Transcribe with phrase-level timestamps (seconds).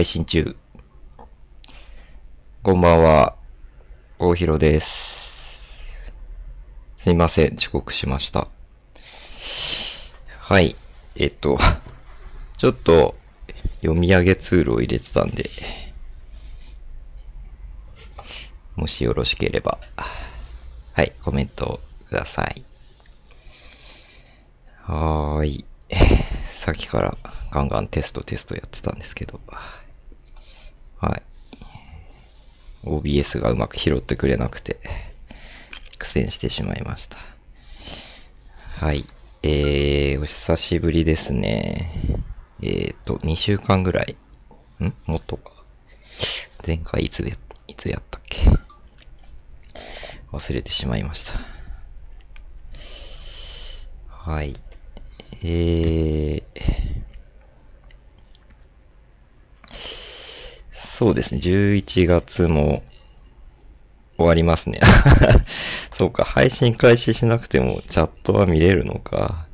[0.00, 0.56] 配信中。
[2.62, 3.36] こんばんは、
[4.18, 5.84] 大広です。
[6.96, 8.48] すいません、遅刻しました。
[10.38, 10.74] はい、
[11.16, 11.58] えっと、
[12.56, 13.14] ちょっと
[13.82, 15.50] 読み上げツールを入れてたんで、
[18.76, 19.78] もしよろしければ、
[20.94, 21.78] はい、コメント
[22.08, 22.64] ください。
[24.84, 25.64] はーい。
[26.52, 27.18] さっきから
[27.50, 29.40] ガンガンテストテストやってたんですけど、
[31.00, 31.22] はい。
[32.84, 34.78] OBS がうまく拾ってくれなくて、
[35.98, 37.16] 苦戦してしまいました。
[38.76, 39.04] はい。
[39.42, 41.92] えー、お久しぶりですね。
[42.62, 44.16] えーと、2週間ぐらい。
[44.82, 44.94] ん？
[45.06, 45.52] もっとか。
[46.66, 47.34] 前回いつで、
[47.66, 48.50] いつやったっけ？
[50.32, 51.40] 忘れてしまいました。
[54.08, 54.60] はい。
[55.42, 56.42] えー、
[61.00, 62.82] そうですね、11月も
[64.18, 64.80] 終わりますね。
[65.90, 69.46] そうか、配信開始しなくてもチャットは見れるのか。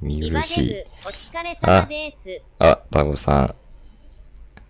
[0.00, 0.86] 見今苦しいデ。
[1.04, 2.42] ブ、お疲れ様です。
[2.58, 3.54] あ、タゴさん。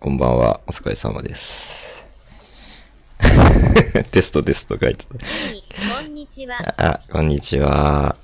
[0.01, 0.59] こんばんは。
[0.67, 1.95] お疲れ様です。
[4.11, 5.13] テストですと書いてた。
[5.13, 6.57] こんにちは。
[6.75, 8.17] あ、こんにちは。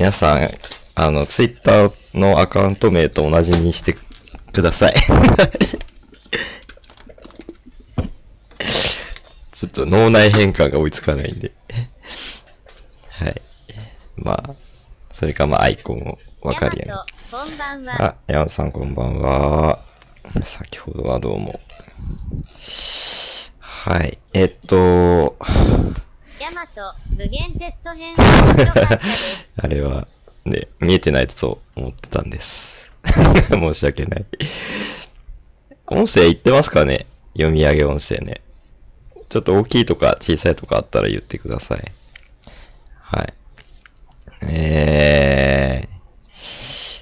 [0.00, 0.48] 皆さん、
[0.96, 3.96] あの、ツイッターのアカウント名と同じにして
[4.56, 4.94] ください。
[9.52, 11.52] ちょっと脳内変換が追いつかないんで。
[13.10, 13.42] はい。
[14.16, 14.54] まあ、
[15.12, 16.88] それかまあアイコンをわかるように。
[16.88, 18.02] ヤマトこんばんは。
[18.02, 19.78] あ、山本さんこんばんは。
[20.44, 21.60] 先ほどはどうも。
[23.58, 24.18] はい。
[24.32, 25.36] えっと、
[26.40, 28.14] ヤマト、無限テスト編。
[29.62, 30.08] あれは、
[30.46, 32.75] ね、見えてないと思ってたんです。
[33.48, 34.24] 申し訳ない。
[35.86, 37.06] 音声言ってますかね？
[37.34, 38.40] 読み上げ音声ね。
[39.28, 41.92] ちょっと大きいとか小さいとかあったら言ってください。
[43.00, 43.34] はい。
[44.42, 46.34] えー、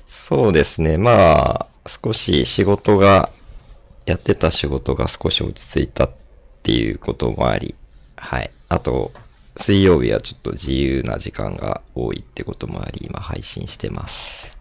[0.06, 0.96] そうですね。
[0.98, 3.30] まあ、少し仕事が、
[4.06, 6.10] やってた仕事が少し落ち着いたっ
[6.62, 7.74] ていうこともあり、
[8.16, 8.50] はい。
[8.68, 9.12] あと、
[9.56, 14.53] 水曜日はちょっと自由な時間が多いってこともあり、今配信してます。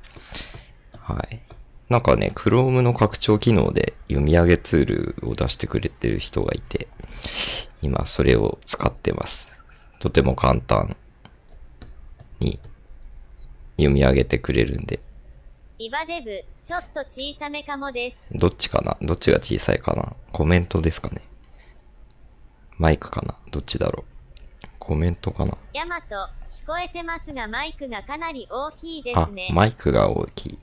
[1.04, 1.42] はい。
[1.90, 4.86] なんかね、Chrome の拡張機能で読み上げツー
[5.22, 6.88] ルを出してくれてる人がいて、
[7.82, 9.52] 今それを使ってます。
[10.00, 10.96] とても簡単
[12.40, 12.60] に
[13.78, 15.02] 読み上げてくれるんで、
[15.78, 18.18] イバデブ、ちょっと小さめかもです。
[18.32, 18.98] どっちかな？
[19.02, 20.14] どっちが小さいかな？
[20.32, 21.22] コメントですかね
[22.78, 23.36] マイクかな？
[23.52, 24.06] どっちだろ
[24.64, 24.68] う？
[24.80, 25.58] コメントかな？
[25.74, 26.16] ヤマト、
[26.64, 30.60] 聞こえてますがマイクがかなり大きいであすね。、マイクが大きい。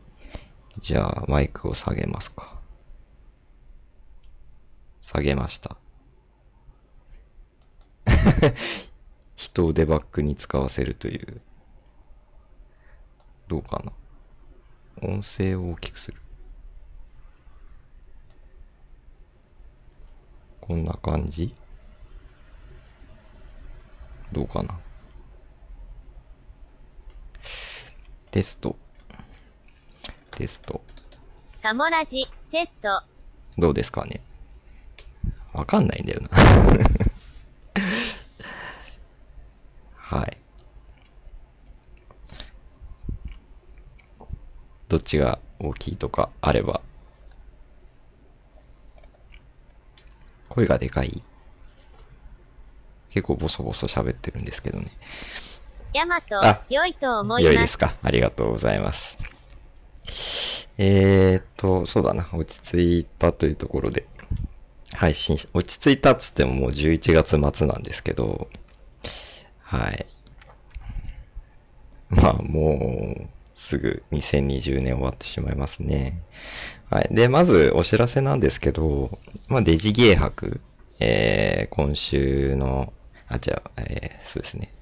[0.81, 2.59] じゃあ、マイクを下げますか。
[5.03, 5.77] 下げました。
[9.37, 11.43] 人をデバッグに使わせるという。
[13.47, 13.93] どうかな
[15.03, 16.21] 音声を大きくする。
[20.61, 21.55] こんな感じ
[24.33, 24.79] どうかな
[28.31, 28.77] テスト。
[30.41, 30.81] テスト。
[31.62, 33.03] カモラジ、テスト。
[33.59, 34.23] どうですかね
[35.53, 36.28] わかんないんだよな。
[39.95, 40.39] はい。
[44.89, 46.81] どっちが大きいとかあれば。
[50.49, 51.22] 声がでかい？
[53.11, 54.91] 結構ボソボソ喋ってるんですけどね。
[55.93, 57.51] ヤマトあ、良いと思いま。
[57.51, 57.95] 良いですすか？
[58.03, 59.19] ありがとうございます。
[60.83, 62.27] えーっと、そうだな。
[62.33, 64.07] 落ち着いたというところで、
[64.95, 68.49] 配信し、落ち着いたっつってももう11月末なんですけど、
[69.61, 70.07] はい。
[72.09, 76.23] まあ、もう、すぐ2020年終わってしまいますね。
[76.89, 77.09] はい。
[77.11, 79.19] で、まずお知らせなんですけど、
[79.49, 80.63] まあ、デジゲー博、
[80.99, 82.95] えー、今週の、
[83.28, 84.72] あ、じゃあ、えー、そうですね。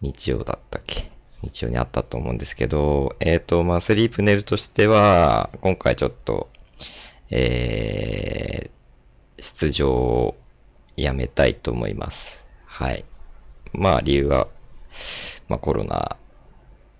[0.00, 1.12] 日曜だったっけ
[1.42, 6.48] 日曜にあったと思うんですけど、えっ、と、まあ、スリープネルとしては、今回ちょっと、
[7.30, 10.36] えー、出場を
[10.96, 12.44] やめたいと思います。
[12.64, 13.04] はい。
[13.72, 14.48] まあ、理由は、
[15.48, 16.16] まあ、コロナ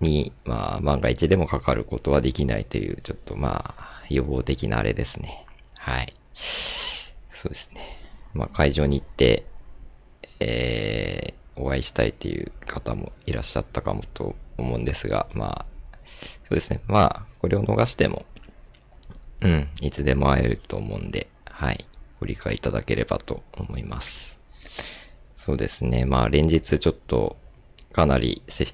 [0.01, 5.45] に、まあ、万が一でもかかることはできないという、ちょっとまあ、予防的なあれですね。
[5.77, 6.13] はい。
[6.33, 7.99] そうですね。
[8.33, 9.45] まあ、会場に行って、
[10.39, 15.65] えー、お会いしたいという方もいらっしゃったかもと思うんですが、まあ、
[16.43, 16.81] そうですね。
[16.87, 18.25] まあ、これを逃しても、
[19.41, 21.85] うん、いつでも会えると思うんで、はい、
[22.19, 24.39] ご理解いただければと思います。
[25.35, 27.35] そうですね、まあ連日ちょっと、
[27.91, 28.65] かなりせ、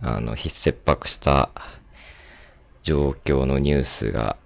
[0.00, 1.50] あの、必切迫した
[2.82, 4.36] 状況のニュースが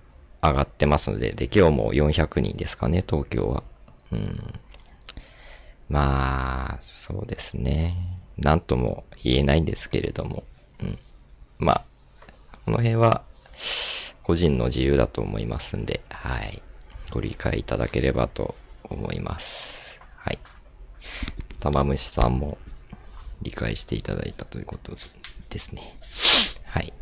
[0.42, 3.62] 上がってますので、で、今日も400人ですかね、東京は。
[4.12, 4.54] うん。
[5.88, 7.96] まあ、そうですね。
[8.38, 10.44] なんとも言えないんですけれども。
[10.80, 10.98] うん。
[11.58, 11.84] まあ、
[12.64, 13.22] この辺は、
[14.22, 16.62] 個人の自由だと思いますんで、はい。
[17.10, 18.54] ご理解いただければと
[18.84, 20.00] 思います。
[20.16, 20.38] はい。
[21.60, 22.58] 玉虫さんも
[23.42, 24.96] 理解していただいたということ
[25.50, 25.94] ですね。
[26.64, 26.92] はい。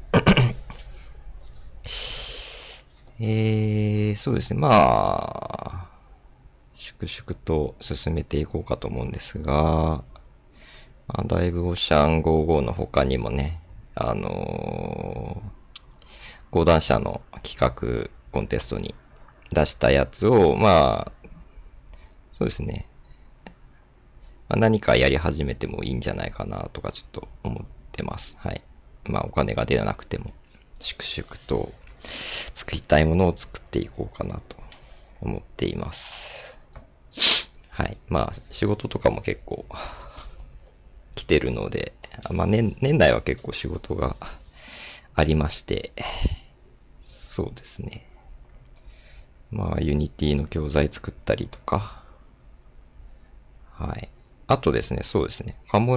[3.21, 4.61] えー、そうですね。
[4.61, 5.92] まあ、
[7.07, 10.05] 粛々と進めていこうかと思うんですが、
[11.09, 13.61] まあ、だいぶオシャン55の他にもね、
[13.95, 15.63] あのー
[16.53, 18.95] 講談社の企画コンテストに
[19.53, 21.29] 出したやつを、まあ、
[22.31, 22.87] そうですね。
[24.51, 28.37] まあ、何かやり始めてもいいんじゃないかなとかちょっと思ってます。
[28.39, 28.63] はい。
[29.07, 30.35] まあお金が出なくても、
[30.79, 31.73] 粛々と
[32.53, 34.57] 作りたいものを作っていこうかなと
[35.23, 36.52] 思っています。
[37.71, 37.97] はい。
[38.09, 39.65] まあ仕事とかも結構
[41.15, 41.93] 来てるので、
[42.31, 44.17] まあ年、年内は結構仕事が
[45.15, 45.93] ありまして、
[47.05, 48.07] そうですね。
[49.51, 52.03] まあ、 Unity の教材作ったりとか、
[53.73, 54.09] はい。
[54.47, 55.57] あとですね、そうですね。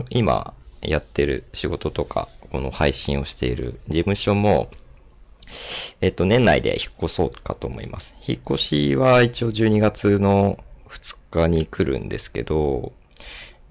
[0.10, 4.70] 今やってる仕事とか、この配信をしている事務所も、
[6.02, 8.16] えっと、年内で引っ越そうかと思います。
[8.28, 10.58] 引っ越しは一応12月の
[10.96, 12.94] 2日に来るんですけど、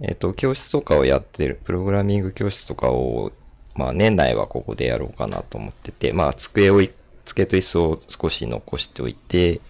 [0.00, 3.32] えっと、教室とかをやってる、プログラミング教室とかを、
[3.74, 6.80] まあ年内はここでやろうかなと思ってて、まあ机を、
[7.24, 9.60] 机と椅子を少し残しておいて、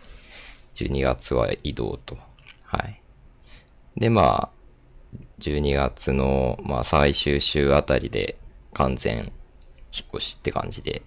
[0.74, 2.16] 12月は移動と。
[2.64, 3.00] はい。
[3.96, 8.36] で、まあ、12月の、まあ最終週あたりで
[8.72, 9.32] 完全
[9.92, 11.02] 引っ越しって感じで、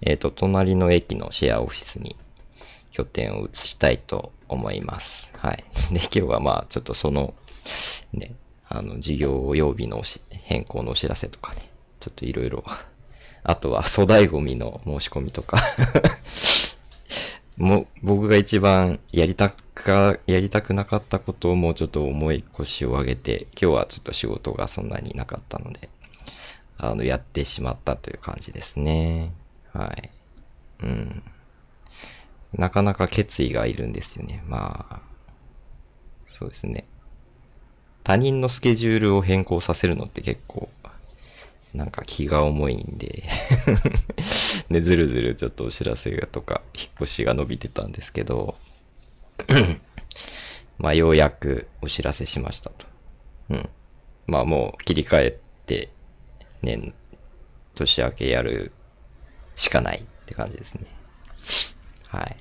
[0.00, 2.16] えっ、と、隣の駅のシェアオフィスに
[2.90, 5.32] 拠点を移したいと思います。
[5.36, 5.64] はい。
[5.92, 7.34] で、今日はまあ、ちょっとその、
[8.12, 8.34] ね、
[8.68, 11.68] あの、事業曜日の変更のお知らせとかね、
[12.00, 12.64] ちょっといろいろ、
[13.44, 15.58] あとは粗大ゴミの申し込みとか、
[17.56, 25.88] もう、僕が一番やりたか、やりたくなかったことをもうちょっと重い腰を上げて、今日はちょっと仕事がそんなになかったので、
[26.78, 29.32] あの、やってしまったという感じですね。
[29.72, 30.10] はい。
[30.82, 31.22] うん。
[32.56, 34.42] なかなか決意がいるんですよね。
[34.46, 35.00] まあ、
[36.26, 36.84] そうですね。
[38.04, 40.68] 他人のスケジュールを変更させるのって結構、
[41.72, 43.24] なんか気が重いんで
[44.70, 48.56] で、ずるずるちょっとお知らせがとか、引っ越しが伸びてたんですけど、
[50.78, 52.86] まあようやくお知らせしましたと。
[53.50, 53.68] うん。
[54.26, 55.88] まあもう切り替えて、
[56.62, 56.94] 年、
[57.74, 58.70] 年明けやる
[59.56, 60.86] しかないって感じですね。
[62.08, 62.36] はい。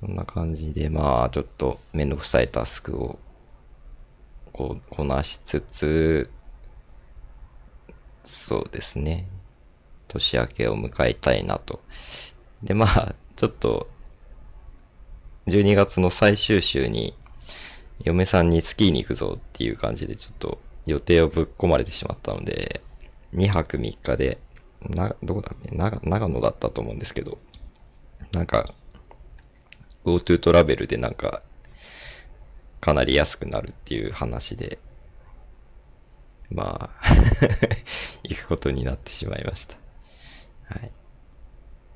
[0.00, 3.18] こんな感じで、まあ、ちょっとめんどくさいタスクを、
[4.52, 6.30] こう、こなしつつ、
[8.24, 9.26] そうですね。
[10.06, 11.80] 年明けを迎えたいなと。
[12.62, 13.88] で、まあ、ちょっと、
[15.46, 17.14] 12月の最終週に、
[18.04, 22.82] 嫁さんにスキーに行くぞっていう感じで、ちょっと予定をぶっ込まれてしまったので、
[23.34, 24.38] 2泊3日で、
[24.80, 25.74] な、どこだっけ？
[25.74, 27.38] 長長野だったと思うんですけど、
[28.32, 28.72] なんか、
[30.04, 31.42] GoTo トラベルでなんか、
[32.80, 34.78] かなり安くなるっていう話で、
[36.50, 37.08] まあ、
[38.22, 39.76] 行くことになってしまいました。
[40.74, 40.90] はい。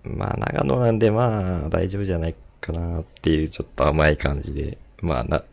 [0.04, 5.44] まあ、長野なんでまあ、大丈夫じゃないかなっていうちょっと甘い感じで、まあな、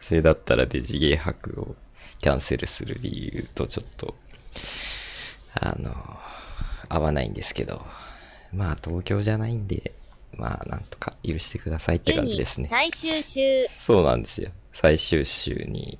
[0.00, 1.76] それだったらデジゲー泊を
[2.20, 4.14] キャンセルする理由とちょっと、
[5.54, 5.94] あの、
[6.88, 7.84] 合わないんですけど、
[8.52, 9.92] まあ東京じゃないんで、
[10.36, 12.68] まあなんとか許してくださいって感じですね。
[12.70, 13.66] 最終週。
[13.78, 14.50] そうなんですよ。
[14.72, 15.98] 最終週に。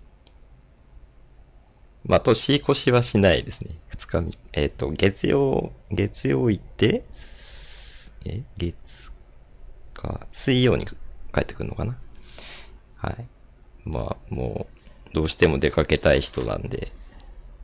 [2.04, 3.78] まあ、年越しはしないですね。
[3.88, 9.12] 二日み、えっ、と、月曜、月曜行って、すえ、月
[9.92, 10.94] か、水曜に帰
[11.42, 11.98] ってくるのかな
[12.96, 13.28] はい。
[13.84, 14.66] まあ、も
[15.10, 16.92] う、どうしても出かけたい人なんで、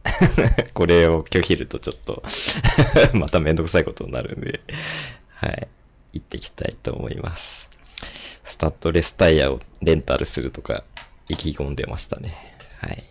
[0.74, 2.22] これを拒否るとちょっと、
[3.14, 4.60] まためんどくさいことになるんで、
[5.28, 5.68] はい。
[6.16, 7.68] 行ってきたいと思います。
[8.44, 10.84] スタッドレスタイヤをレンタルするとか
[11.28, 12.56] 意気込んでましたね。
[12.80, 13.04] はい。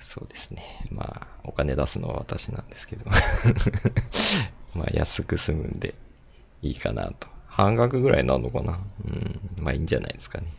[0.00, 0.86] そうですね。
[0.90, 3.06] まあ、お金出すのは私なんですけど。
[4.74, 5.94] まあ安く済むんで
[6.60, 7.28] いいかなと。
[7.46, 8.78] 半額ぐらいなのかな？
[9.04, 9.40] うん。
[9.56, 10.52] まあいいんじゃないですかね。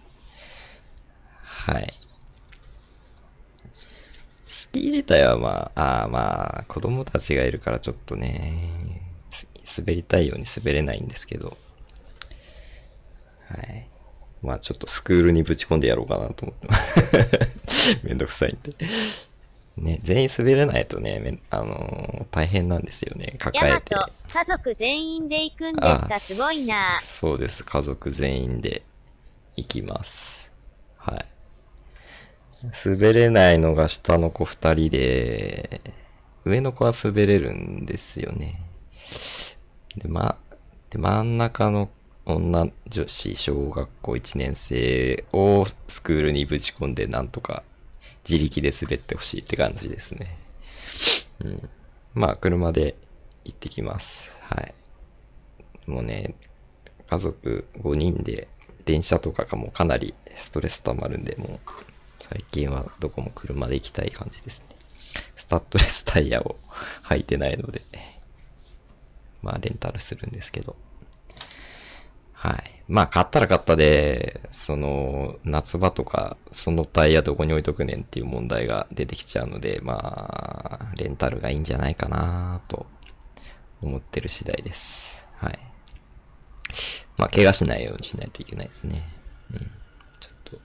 [1.42, 1.94] はい。
[4.44, 8.93] スキー自体はまあ、ああまあ、子供たちがいるからちょっとね、
[9.78, 11.58] 滑りたいように滑れないんですけど、
[13.48, 13.88] はい。
[14.42, 18.00] まあちょっとスクールにぶち込んでやろうかなと思ってます。
[18.04, 18.76] めんどくさいんで。
[19.78, 23.36] ね、全員滑れないとね、あのー大変なんですよね。
[23.38, 23.96] 抱えて。
[23.96, 27.64] ト、家族全員で行くんですあかすごいなそうです。
[27.64, 28.84] 家族全員で
[29.56, 30.52] 行きます。
[30.98, 31.26] はい。
[32.86, 35.82] 滑れないのが下の子二人で、
[36.46, 38.63] 上の子は滑れるんですよね。
[39.98, 40.38] で、ま、
[40.90, 41.90] で、真ん中の
[42.26, 47.64] 女女子小学校1年生をスクールにぶち込んでなんとか
[48.28, 50.38] 自力で滑ってほしいって感じですね。
[51.44, 51.70] うん。
[52.14, 52.96] まあ、車で
[53.44, 54.30] 行ってきます。
[54.42, 54.74] はい。
[55.86, 56.36] もうね、
[57.10, 58.48] 家族5人で
[58.86, 61.60] 電車とかがもうかなりストレス溜まるんで、もう
[62.20, 64.66] 最近はどこも車で行きたい感じですね。
[65.36, 66.56] スタッドレスタイヤを
[67.04, 67.82] 履いてないので、
[69.44, 70.76] まあレンタルするんですけど。
[72.32, 72.84] はい。
[72.88, 82.86] まあ買ったら買ったで、その夏場とかそのタイヤどこに置いとくねんっていう問題が出てきちゃうので、まあレンタルがいいんじゃないかなと
[83.82, 85.24] 思ってる次第です。
[85.38, 85.60] はい。
[87.18, 89.04] まあ、怪我しないようにしないといけないですね。
[89.52, 89.60] うん。
[90.20, 90.60] ちょっ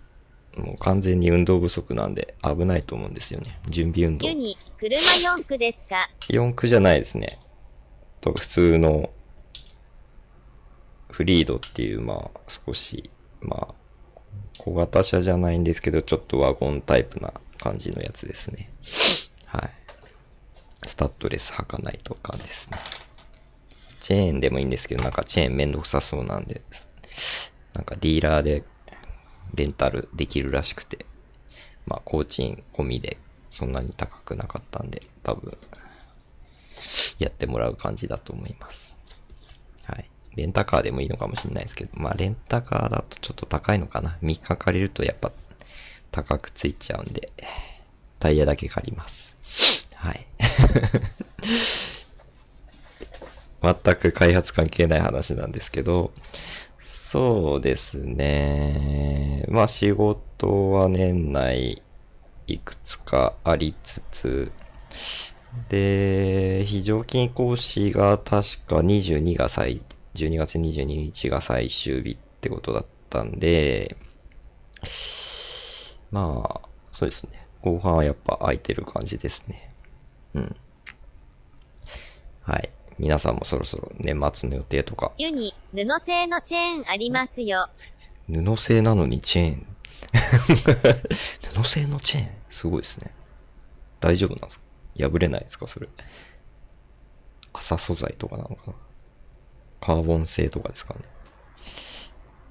[0.56, 3.58] と、もう完全に運動不足なんで危ないと思うんですよね。
[3.68, 4.32] 準備運動ユ。
[4.32, 4.96] ニ、車
[5.36, 7.38] 4区ですか？4駆じゃないですね。
[8.20, 9.10] と普通の
[11.10, 13.10] フリードっていう、まあ、少し、
[13.40, 13.74] まあ、
[14.58, 18.70] 小型車じゃないんですけど、ちょっとワゴンタイプな感じのやつですね。
[19.46, 19.70] はい。
[20.86, 22.78] スタッドレス履かないとかですね。
[24.00, 26.62] チェーンでもいいんですけど、なんかチェーンめんどくさそうなんで、
[27.74, 28.64] なんかディーラーで
[29.54, 31.04] レンタルできるらしくて、
[31.86, 33.18] まあ、工賃込みで
[33.50, 35.56] そんなに高くなかったんで、多分、
[37.18, 38.96] やってもらう感じだと思います。
[39.84, 40.10] はい。
[40.36, 44.16] レンタカーでもいいのかもしれないですけど、まあ、レンタカーだとちょっと高いのかな。
[44.22, 45.32] 3日借りるとやっぱ
[46.10, 47.32] 高くついちゃうんで、
[48.18, 49.36] タイヤだけ借ります。
[49.94, 50.26] はい。
[53.60, 56.12] 全く開発関係ない話なんですけど、
[56.80, 59.44] そうですね。
[59.48, 61.82] まあ仕事は年内
[62.46, 64.52] いくつかありつつ、
[65.68, 69.82] で、非常勤講師が確か22が最、
[70.14, 73.96] 12月22日が最終日ってことだったんで、
[76.10, 77.46] まあ、そうですね。
[77.62, 79.70] 後半はやっぱ空いてる感じですね。
[80.34, 80.56] うん。
[82.42, 82.70] はい。
[82.98, 87.68] 皆さんもそろそろ年末の予定とか、ユニ、布製のチェーンありますよ。
[88.28, 89.66] 布製なのにチェーン。
[91.62, 92.28] 布製のチェーン？
[92.50, 93.12] すごいですね。
[94.00, 94.64] 大丈夫なんですか？
[94.98, 95.66] 破れないですか？
[95.68, 95.88] それ。
[97.52, 98.74] 麻素材とかなのかな
[99.80, 101.00] カーボン製とかですかね。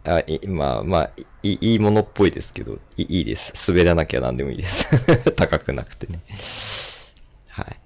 [0.05, 1.11] あ、いまあまあ、
[1.43, 3.71] いいいものっぽいですけど、いいいです。
[3.71, 4.87] 滑らなきゃ何でもいいです。
[5.35, 6.21] 高くなくてね。
[7.49, 7.79] はい。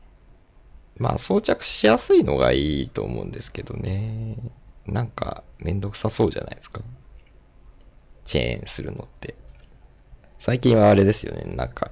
[0.97, 4.35] まあ装着しやすいのがいいと思うんですけどね。
[4.85, 6.81] なんかめんどくさそうじゃないですか。
[8.25, 9.35] チェーンするのって。
[10.37, 11.43] 最近はあれですよね。
[11.55, 11.91] なんか、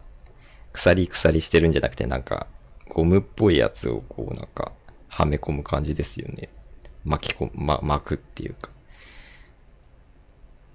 [0.74, 2.48] 鎖鎖してるんじゃなくて、なんか、
[2.90, 4.74] ゴムっぽいやつをこうなんか、
[5.08, 6.50] はめ込む感じですよね。
[7.06, 8.72] 巻き込む、ま、巻くっていうか。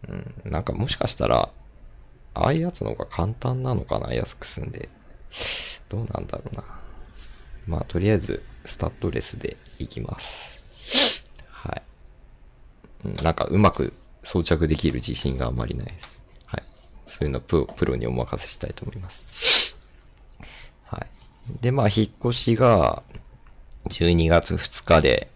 [0.09, 1.51] うん、なんかもしかしたら、
[2.35, 4.89] ああいうやつの方が簡単なのかな安く済んで。
[5.89, 6.65] どうなんだろうな。
[7.67, 10.65] まあ、とりあえず、スタッドレスでいきます。
[11.49, 11.83] はい。
[13.05, 13.93] うん、なんかうまく
[14.23, 16.21] 装着できる自信があまりないです。
[16.47, 16.63] はい。
[17.07, 19.74] そういうのプロプロにお任せしたいと思います。
[21.61, 23.03] で、まあ、引っ越しが
[23.89, 25.31] 12月2日で、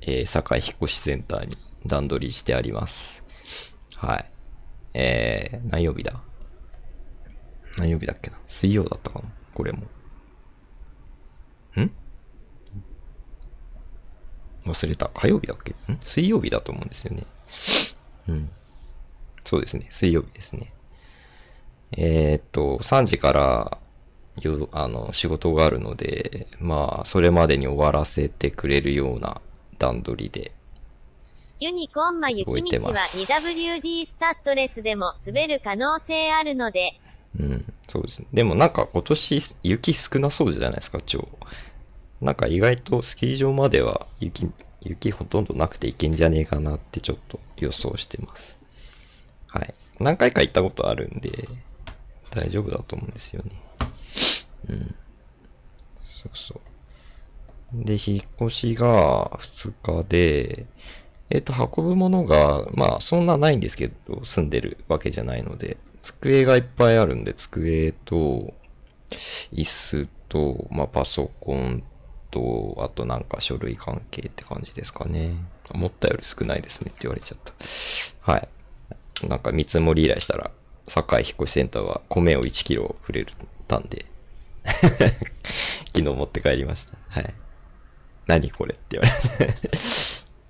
[0.00, 3.22] えー、堺引っ越しセンターに段取りしてあります。
[3.96, 4.30] はい。
[4.94, 6.20] えー、何曜日だ？
[7.78, 8.38] 何曜日だっけな？
[8.48, 9.28] 水曜だったかな？
[9.54, 9.82] これも。
[11.80, 11.90] ん？
[14.66, 15.08] 忘れた。
[15.08, 15.72] 火曜日だっけ？
[15.92, 15.98] ん？
[16.02, 17.24] 水曜日だと思うんですよね。
[18.28, 18.50] うん。
[19.44, 19.86] そうですね。
[19.90, 20.72] 水曜日ですね。
[21.92, 23.78] えーっと、3時から、
[24.40, 29.40] よ、あの、仕事があるので、まあ、それまでに終わらせてくれるような
[29.78, 30.52] 段取りで、
[31.60, 36.98] ユニコンマ雪道はます 2WD スタッドレスでも滑る可能性あるので、
[37.38, 38.28] うん、そうですね。
[38.32, 41.28] でもなんか今年雪少なそうじゃないですか、超。
[42.20, 48.58] なんか意外とスキー場までは雪、雪ほとんどなくて行けんじゃねえかなってちょっと予想してます。
[49.48, 49.72] はい。
[50.00, 51.48] 何回か行ったことあるんで、
[52.30, 53.52] 大丈夫だと思うんですよね。
[54.68, 54.94] うん。
[56.02, 56.60] そうそ
[57.74, 57.84] う。
[57.84, 60.66] で、引っ越しが2日で、
[61.30, 68.52] えっ、と、運ぶものが、まあ、そんなないんですけど、住んでるわけじゃないので、机がいっぱいあるんで、机と、
[69.52, 71.82] 椅子と、まあ、パソコン
[72.30, 75.34] と、あとなんか書類関係って感じですかね。
[75.70, 78.32] 思ったより少ないですねって言われちゃった。
[78.32, 78.48] はい。
[79.28, 80.50] なんか見積もり依頼したら、
[80.88, 83.26] 堺引っ越しセンターは米を1キロくれ
[83.68, 84.06] たんで、
[84.64, 86.96] 昨日持って帰りました。
[87.08, 87.34] はい。
[88.26, 89.60] 何これって言われて、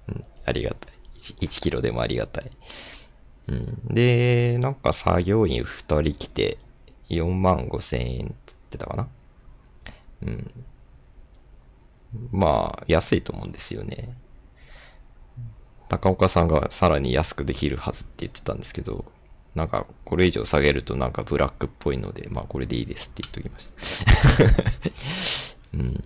[0.08, 0.24] うん。
[0.44, 1.38] ありがたい1。
[1.38, 2.50] 1キロでもありがたい。
[3.48, 3.86] うん。
[3.86, 6.58] で、なんか作業員2人来て、
[7.08, 9.08] 4万5千円って言ってたかな。
[10.22, 10.64] うん。
[12.30, 14.14] まあ、安いと思うんですよね。
[15.88, 19.04] 高岡さんがさらに安くできるはずって言ってたんですけど、
[19.54, 23.70] なんかこれ以上下げるとなんかブラックっぽいので、まあこれでいいですって言っときまし
[24.04, 25.74] た。
[25.74, 26.04] うん。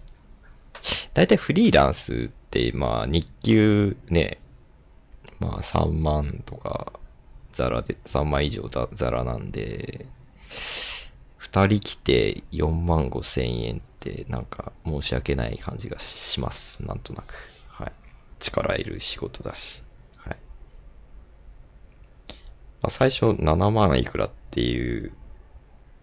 [1.15, 4.38] 大体フリーランスって、まあ日給ね、
[5.38, 6.93] まあ3万とか、
[7.53, 10.07] ザラで、3万以上ザザラなんで、
[11.38, 16.83] 二人来て4万5千円ってなんか申し訳ない感じがします。
[16.83, 17.35] なんとなく。
[17.69, 17.93] はい。
[18.41, 19.83] 力いる仕事だし。
[20.17, 20.37] はい。
[22.87, 25.11] まあ、最初7万いくらっていう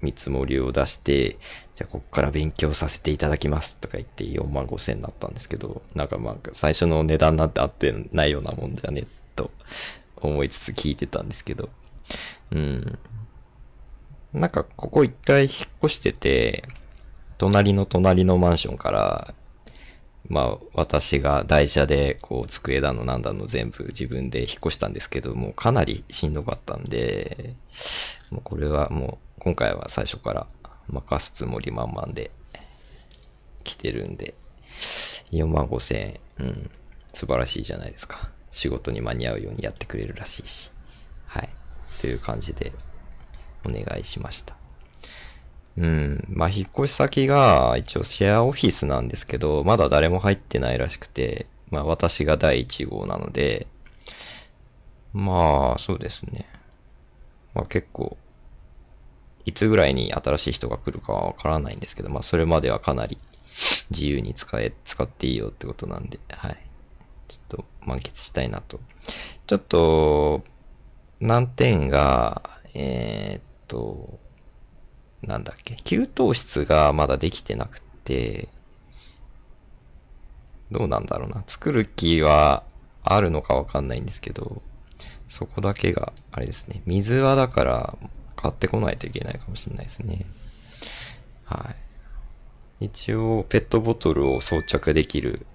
[0.01, 1.37] 見積もりを出して、
[1.75, 9.05] じゃあここから勉強させていただきますとか言って4万5千になったんですけど、なんかまあ最初の値段なんて合ってないようなもんじゃね
[9.37, 9.49] と
[10.17, 11.69] 思いつつ聞いてたんですけど、
[12.51, 12.99] うん。
[14.33, 15.51] なんかここ一回引っ
[15.85, 16.65] 越してて、
[17.37, 19.33] 隣の隣のマンションから、
[20.29, 27.55] まあ私が台車でこう机だのなんだの全部自分で引っ越したんですけども、かなりしんどかったんで、
[28.31, 30.47] もうこれはもう今回は最初から
[30.87, 32.31] 任すつもり満々で
[33.63, 34.33] 来てるんで、
[35.31, 36.71] 4万5千円、うん、
[37.13, 38.29] 素晴らしいじゃないですか。
[38.51, 40.71] 仕事に間に合うようにやってくれるらしいし。
[41.25, 41.49] はい。
[42.01, 42.71] という感じで
[43.65, 44.55] お願いしました。
[45.77, 46.23] うん。
[46.29, 53.67] まあ、引っ越し先が一応シェアオフィスなんですけど、まだ誰も入ってないらしくて、まあ、私が第1号なので、
[55.13, 56.47] まあ、そうですね。
[57.55, 58.17] まあ、結構、
[59.45, 63.17] いつぐらいに新しい人が来るかはわからないんですけど、まあ、それまではかなり
[63.89, 66.57] 自由に使え、使っていいよってことなんで、はい。
[67.27, 68.79] ちょっと満喫したいなと。
[69.47, 70.43] ちょっと、
[71.19, 72.41] 難点が、
[72.73, 74.19] えーっと、
[75.23, 78.49] なんだっけ、給湯室がまだできてなくて、
[80.71, 81.43] どうなんだろうな。
[81.47, 82.63] 作る気は
[83.03, 84.61] あるのかわかんないんですけど、
[85.27, 86.81] そこだけが、あれですね。
[86.85, 87.97] 水はだから、
[88.35, 90.25] 買ってこないといけないかもしれないですね。
[91.45, 91.73] は
[92.81, 92.85] い。
[92.85, 95.45] 一応、ペットボトルを装着できる、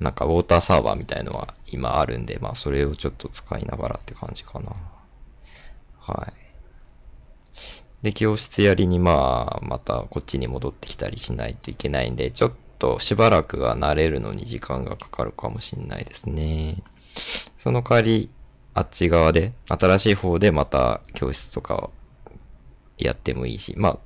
[0.00, 4.76] なんかウォーターサーバーみたいのは今あるんで、まあそれをちょっと使いながらって感じかな。
[5.98, 6.37] はい。
[8.02, 16.82] で、教室やりにまあ、またこっちに戻ってきたりしないといけないんで、ちょっとしばらくは慣れるのに時間がかかるかもしれないですね。
[17.56, 18.30] その代わり、
[18.74, 21.90] あっち側で、新しい方でまた教室とかを
[22.96, 23.98] やってもいいし、まあ、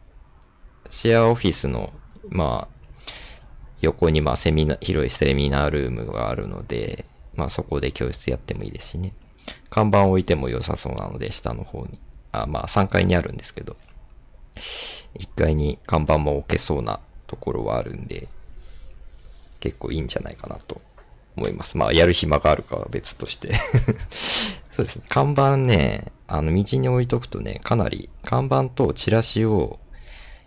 [0.88, 1.92] シェアオフィスの、
[2.30, 2.82] まあ、
[3.82, 9.12] 横にまあセミナ、広いセミナールームがあるので、まあそこで教室やってもいいですしね。
[9.70, 11.98] 看板置いても良さそうなので、下の方に。
[12.32, 13.76] あ、まあ3階にあるんですけど、
[15.18, 18.28] 1階に看板も置けそうなところはあるんで、
[19.60, 20.80] 結構いいんじゃないかなと
[21.36, 21.76] 思います。
[21.76, 23.54] まあやる暇があるかは別として。
[24.74, 25.04] そうですね。
[25.08, 29.78] 看板ね、あの道に置いとくとね、かなり看板とチラシを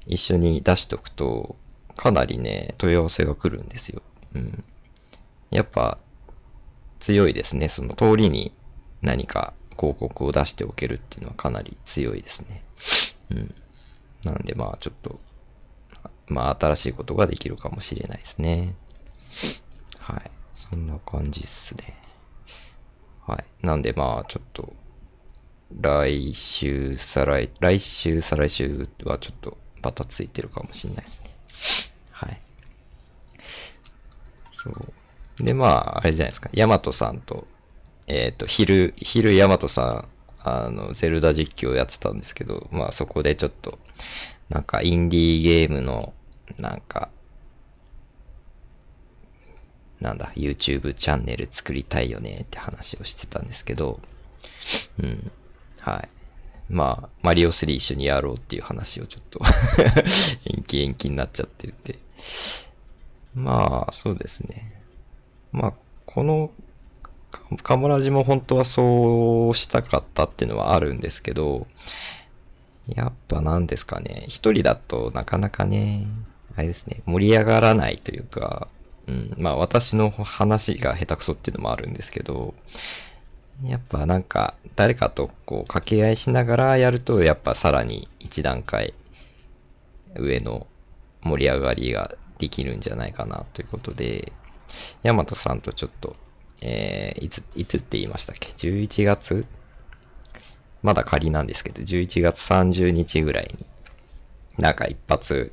[0.07, 1.55] 一緒に出しとくと、
[1.95, 4.01] かなりね、問い合わせが来るんですよ。
[4.33, 4.63] うん。
[5.51, 5.97] やっぱ、
[6.99, 7.69] 強いですね。
[7.69, 8.51] その通りに
[9.01, 12.63] 何か広告を出しておけるっていうのはかなり強いですね。
[13.31, 13.55] うん。
[14.23, 15.19] なんでまあちょっと、
[16.27, 18.75] まあ新しいことができるかもしれないですね。
[19.99, 20.31] はい。
[20.53, 21.95] そんな感じっすね。
[23.27, 23.65] はい。
[23.65, 24.73] なんでまあちょっと、
[25.81, 31.29] 来週、再来、来週、再来週はちょっとバタついてるかもしれないですね。
[32.11, 32.41] はい。
[34.51, 35.43] そう。
[35.43, 36.49] で、まあ、あれじゃないですか。
[36.53, 37.47] ヤマトさんと、
[38.07, 40.07] えっ、と、昼、昼ヤマトさ
[40.43, 43.79] ん、あの、ゼルダ実況やってたんですけど、まあそこでちょっと、
[44.49, 46.13] なんかインディーゲームの、
[46.59, 47.09] なんか、
[49.99, 53.99] なんだ、YouTube チャンネル作りたいよねって話をしてたんですけど、
[54.99, 55.31] うん。
[55.79, 56.09] はい。
[56.69, 59.39] まあ、マリオ3一緒にやろうっていう話をちょっと
[60.45, 61.99] 延期延期になっちゃってるんで。
[63.33, 64.81] まあ、そうですね。
[65.51, 65.73] まあ、
[66.05, 66.51] この
[67.63, 71.67] カモラジも本当はそうしたかったっていうのはあるんですけど、
[72.87, 76.07] やっぱなんですかね、一人だとなかなかね、
[76.55, 78.67] あれですね、盛り上がらないというか、
[79.07, 82.53] うん、まあ私の話が下手くそっていうのもあるんですけど、
[83.63, 88.93] やっぱなんか誰かとこう掛け合いしながらやると、やっぱさらに一段階
[90.15, 90.67] 上の
[91.23, 94.31] 盛り上がりができるんじゃないかなということで、
[95.03, 96.15] ヤマトさんとちょっと、
[96.67, 99.45] えー、いつ、いつって言いましたっけ ?11 月
[100.81, 103.65] まだ仮なんですけど、11月30日ぐらいに、
[104.57, 105.51] なんか一発、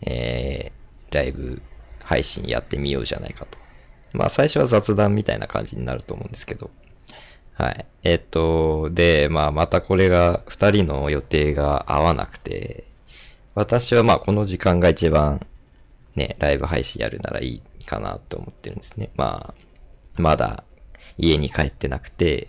[0.00, 1.62] えー、ライブ
[2.02, 3.58] 配信やってみようじゃないかと。
[4.12, 6.70] まあ最初は雑談みたいな感じになると思うんですけど。
[7.54, 7.86] はい。
[8.02, 12.84] えっと、で、まあまたこれが二人の予定が合わなくて、
[13.54, 15.46] 私はまあこの時間が一番
[16.16, 19.10] ね、ライブ配信やるならいいかなと思ってるんですね。
[19.16, 19.65] まあ、
[20.18, 20.64] まだ
[21.18, 22.48] 家に帰ってなくて、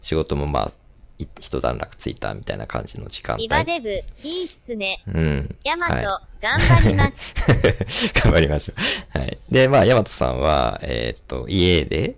[0.00, 0.72] 仕事もまあ、
[1.18, 3.44] い一段落ついたみたいな感じの時間帯。
[3.44, 3.90] リバデブ、
[4.22, 5.02] いいっすね。
[5.06, 5.56] うん。
[5.64, 8.12] ヤマト、はい頑張ります。
[8.20, 8.74] 頑張りましょ
[9.14, 9.18] う。
[9.18, 9.38] はい。
[9.48, 12.16] で、まあ、ヤマトさんは、えーっと、家で、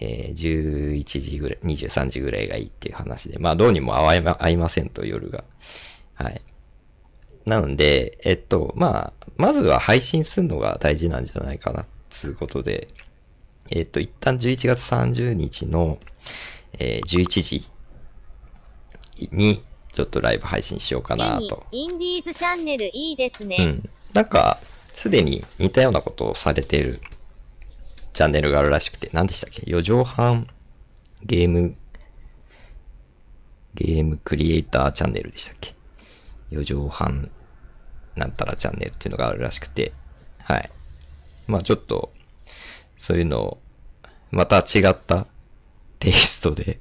[0.00, 5.44] えー11時ぐらい、23時ぐらいがいいっていう話で、まあ、どうにも合いま、合いませんと、夜が。
[6.14, 6.40] はい。
[7.44, 12.88] なので、えっと、まあ、まずは配信するのが大事なんじゃないかな、つうことで、
[13.70, 15.98] えっと、一旦11月30日の、
[16.78, 17.68] えー11時
[19.32, 21.66] に、ちょっとライブ配信しようかなと。
[21.72, 23.56] インディーズチャンネルいいですね。
[23.58, 23.88] うん。
[24.12, 24.60] なんか、
[24.92, 27.00] すでに似たようなことをされている
[28.12, 29.62] チャンネルがあるらしくて、何でしたっけ？
[29.66, 30.46] 四畳半
[31.22, 31.76] ゲーム、
[33.74, 35.74] ゲームクリエイターチャンネルでしたっけ？
[36.50, 37.30] 四畳半
[38.16, 39.92] なんたらチャンネルっていうのがあるらしくて、
[40.38, 40.70] はい。
[41.46, 42.12] まあちょっと、
[43.06, 43.58] そういうのを、
[44.32, 45.28] また違った
[46.00, 46.80] テイストで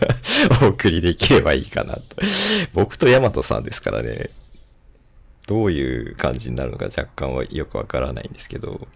[0.62, 2.02] お送りできればいいかなと。
[2.72, 4.30] 僕とヤマトさんですからね、
[5.46, 8.88] どういう感じになるのか若干はよくわからないんですけど、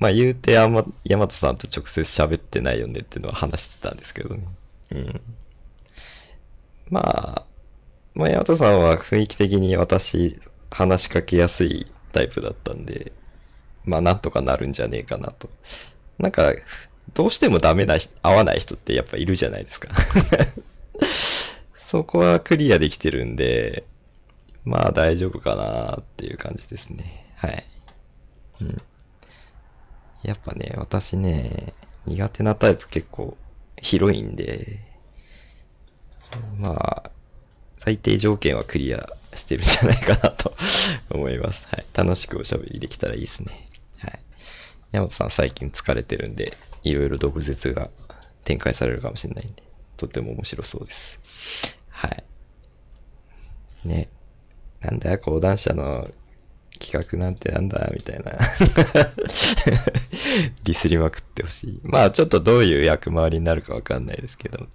[0.00, 4.42] まあ言うてあんま、ヤマトさんと直接喋ってないよねっていうのは話してたんですけどね。
[4.90, 5.20] うん。
[6.90, 7.44] まあ、
[8.14, 10.40] まあヤマトさんは雰囲気的に私
[10.72, 13.12] 話しかけやすいタイプだったんで、
[13.84, 15.48] まあなんとかなるんじゃねえかなと。
[16.18, 16.54] なんか、
[17.12, 19.90] どうしてもダメな、合わない人ってやっぱいるじゃないですか。
[21.76, 23.84] そこはクリアできてるんで、
[24.64, 27.32] まあ大丈夫かなっていう感じですね。
[27.36, 27.66] はい。
[28.62, 28.82] うん。
[30.22, 31.74] やっぱね、私ね、
[32.06, 33.36] 苦手なタイプ結構
[33.80, 34.78] 広いんで、
[36.58, 37.10] まあ、
[37.78, 40.54] 最低条件はクリアしてるんじゃないかなと
[41.10, 41.66] 思います。
[41.66, 41.84] はい。
[41.92, 43.66] 楽しくおしゃべりできたらいいですね。
[44.94, 47.90] 山本さん最近疲れてるんで、いろいろ毒舌が
[48.44, 49.64] 展開されるかもしれないんで、
[49.96, 51.18] とっても面白そうです。
[51.88, 52.22] はい。
[53.84, 54.08] ね。
[54.80, 56.08] なんだよ、講談社の
[56.78, 58.38] 企画なんてなんだ、みたいな。
[60.62, 61.80] ディスりまくってほしい。
[61.82, 64.68] まあ、ちょっとどういう役回りになるかわかんないですけど。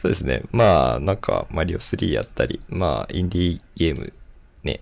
[0.00, 0.44] そうですね。
[0.52, 4.14] まあ、なんか、マリオ3やったり、まあ、インディーゲーム、
[4.62, 4.80] ね、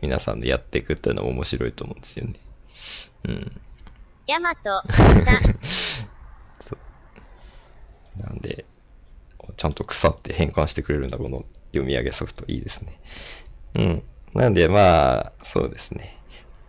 [0.00, 2.34] 皆さんでやっていくっていうのも面白いと思うんですよね。
[3.24, 3.60] うん。
[4.28, 4.82] ヤマト、
[8.18, 8.66] なんで、
[9.56, 12.44] ちゃんと腐って変換してくれるんだ、この読み上げソフト。
[12.46, 12.92] いいですね。
[13.76, 14.02] うん。
[14.34, 16.18] なんで、まあ、そうですね。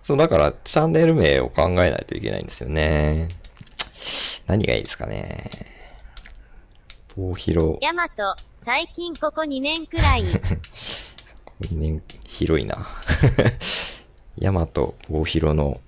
[0.01, 3.27] そう、だから、チャンネル名を考えないといけないんですよね。
[4.47, 5.49] 何がいいですかね。
[7.17, 10.23] 棒広、ヤマト、最近ここ2年くらい、
[11.61, 12.87] 2年、広いな。
[14.39, 15.81] ヤマト、棒広の、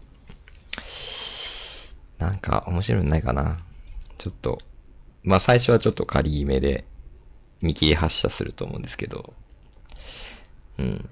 [2.21, 3.57] なんか面白いのないかな。
[4.19, 4.59] ちょっと、
[5.23, 6.85] まあ最初はちょっと仮目で
[7.63, 9.33] 見切り発射すると思うんですけど、
[10.77, 11.09] うん。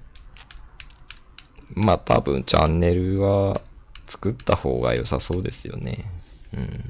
[1.74, 3.60] まあ多分チャンネルは
[4.06, 6.04] 作った方が良さそうですよね。
[6.54, 6.84] うん。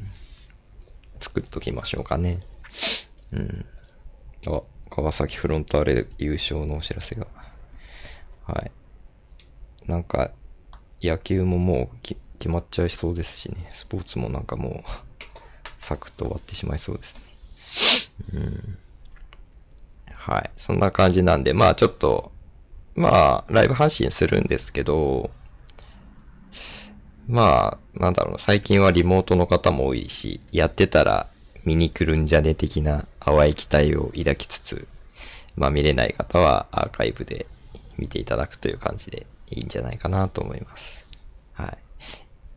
[1.18, 2.40] 作っときましょうかね。
[3.33, 3.64] うん。
[4.48, 7.26] あ、川崎フロンターレ優勝のお知らせが。
[8.46, 8.70] はい。
[9.87, 10.30] なんか、
[11.02, 11.96] 野球ももう
[12.40, 13.70] 決まっちゃいそうですしね。
[13.72, 14.90] スポーツもなんかもう、
[15.79, 17.20] サクッと終わってしまいそうですね。
[18.35, 18.79] うん。
[20.14, 20.50] はい。
[20.57, 22.33] そんな感じなんで、まあちょっと、
[22.96, 25.31] まあ、ライブ配信するんですけど、
[27.29, 31.29] まあ、なんだろう、最近はリモートの方も多いし、やってたら
[31.64, 34.88] 見に来るんじゃね的な淡い期待を抱きつつ、
[35.57, 37.46] まあ見れない方はアーカイブで
[37.98, 40.99] 見ていただくという感じでいいんじゃないかなと思います。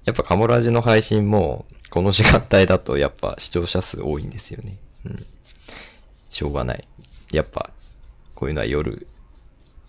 [0.06, 4.78] やっぱカモラジの配信も、この時間帯だとやっぱ視聴者数多いんですよね。
[5.06, 5.26] うん。
[6.30, 6.88] しょうがない。
[7.32, 7.70] やっぱ、
[8.36, 9.08] こういうのは夜、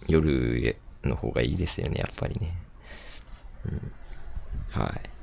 [0.06, 2.54] 夜の方がいいですよね、やっぱりね。
[3.66, 3.92] うん。
[4.70, 5.14] はい。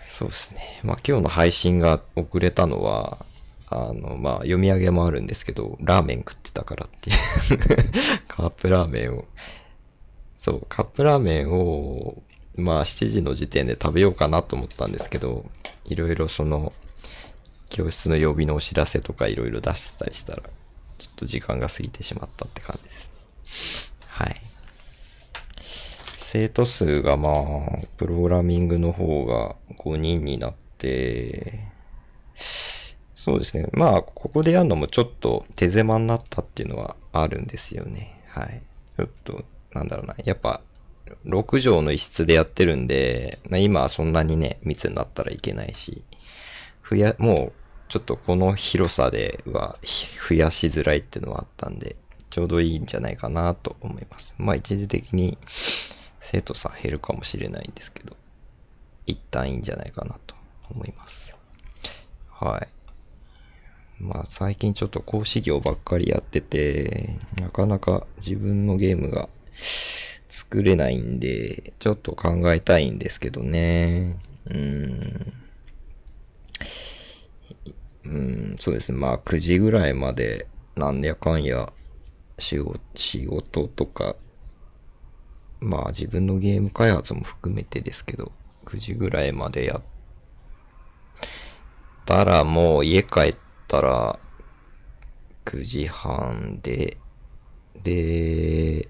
[0.00, 0.80] そうですね。
[0.82, 3.24] まあ今日の配信が遅れたのは、
[3.68, 7.16] あの、まあ読み上げもあるんですけど、ラーメン食ってたからっていう。
[8.26, 9.26] カップラーメンを。
[10.38, 12.22] そう、カップラーメンを、
[12.56, 15.44] まあ7時の時点で食べようかなと思ったんですけど、
[15.84, 16.72] いろいろその、
[17.68, 20.42] 教室の曜日のお知らせとかいろいろ出してたりしたら、
[20.98, 23.10] ちょっと時間が過ぎてしまったって感じですね。
[24.06, 24.36] はい。
[26.16, 31.60] 生徒数がまあ、プログラミングの方が5人になって、
[33.14, 33.68] そうですね。
[33.72, 38.22] まあ、ここでやるのもちょっと手狭になったっていうのはあるんですよね。
[38.28, 38.62] はい。
[38.96, 39.44] ちょっと、
[39.76, 40.14] なんだろうな。
[40.24, 40.60] やっぱ、
[41.24, 46.02] 6畳の一室でやってるんで、ま今はそんなにね、密になったらいけないし、
[46.88, 47.52] 増や、もう、
[47.88, 49.78] ちょっとこの広さでは
[50.28, 51.96] 増やしづらいっていうのはあったんで、
[52.30, 54.34] ちょうどいいんじゃないかなと思います。
[54.38, 55.38] まあ一時的に
[56.20, 58.16] 生徒さん減るかもしれないんですけど、
[59.06, 60.34] 一旦いいんじゃないかなと
[60.68, 61.34] 思います。
[62.28, 62.68] はい。
[64.02, 69.28] まあ最近ちょっと講師業ばっかりやってて、なかなか自分のゲームが
[70.28, 74.18] 作れないんで、ちょっと考えたいんですけどね。
[74.50, 75.32] うん。
[78.04, 78.98] うん、そうですね。
[78.98, 81.72] まあ9時ぐらいまでなんやかんや
[82.38, 84.16] 仕事仕事とか、
[85.60, 88.32] まあ自分のゲーム開発も含めてですけど、
[88.66, 89.82] 9時ぐらいまでやっ
[92.04, 94.18] たらもう家帰ったら
[95.44, 96.98] 9時半で、
[97.82, 98.88] で、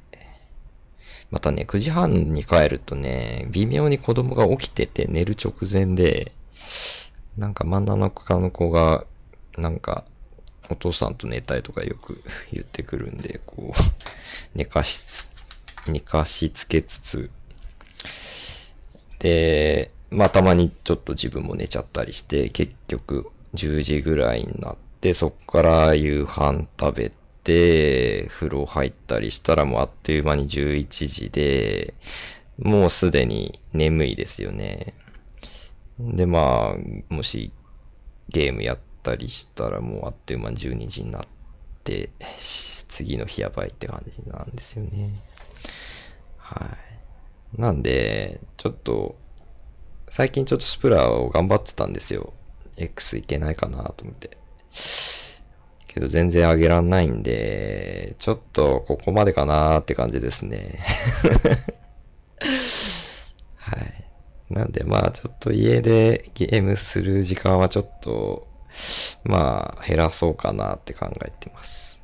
[1.31, 6.33] またね、9時半に帰るとね、微妙に子供が起きてて寝る直前で、
[7.37, 9.05] なんか真ん中の子が、
[9.59, 10.05] なんか、
[10.69, 13.81] お父さんと寝たいとかよく 言ってくるんで、こう、
[14.55, 15.27] 寝かしつ、
[15.87, 17.31] 寝かしつけつつ、
[19.19, 27.17] で、まあたまにちょっと自分も寝ちゃったりして、結局10時ぐらいになって、そっから夕飯食べて、
[27.53, 31.95] 風呂入ったりしたらもうあっという間に11時で、
[32.59, 34.95] もうすでに眠いですよね。
[35.99, 37.53] で、まあ、もし
[38.29, 41.23] ゲームやったりしたらもうあっという間に12時になっ
[41.85, 42.11] て、
[42.89, 45.11] 次の日やばいって感じなんですよね。
[46.39, 46.77] は
[47.57, 47.61] い。
[47.61, 49.17] なんで、ちょっと、
[50.09, 52.33] 最近ちょっとスプラを頑張ってたんですよ。
[52.77, 54.37] X いけないかなと思って。
[55.97, 60.79] けど全然上げらんないんで、ちょっとここまでかなーって感じですね。
[63.57, 64.05] はい。
[64.51, 68.47] なんでまあちょっと家でゲームする時間はちょっと、
[69.25, 72.03] まあ減らそうかなって考えてます。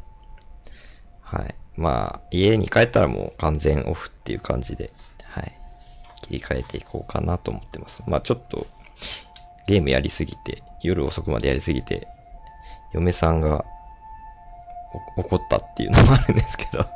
[1.20, 1.54] はい。
[1.76, 4.90] まあ家に帰ったらもう完全オフっていう感じで、
[5.22, 5.52] はい。
[6.22, 8.02] 切り替えていこうかなと思ってます。
[8.06, 8.66] まあちょっと
[9.66, 12.08] ゲームやりすぎて、夜遅くまでやりすぎて、
[12.94, 13.66] 嫁さんが
[15.16, 16.88] 怒ったっていうのもあるんですけど、 はい。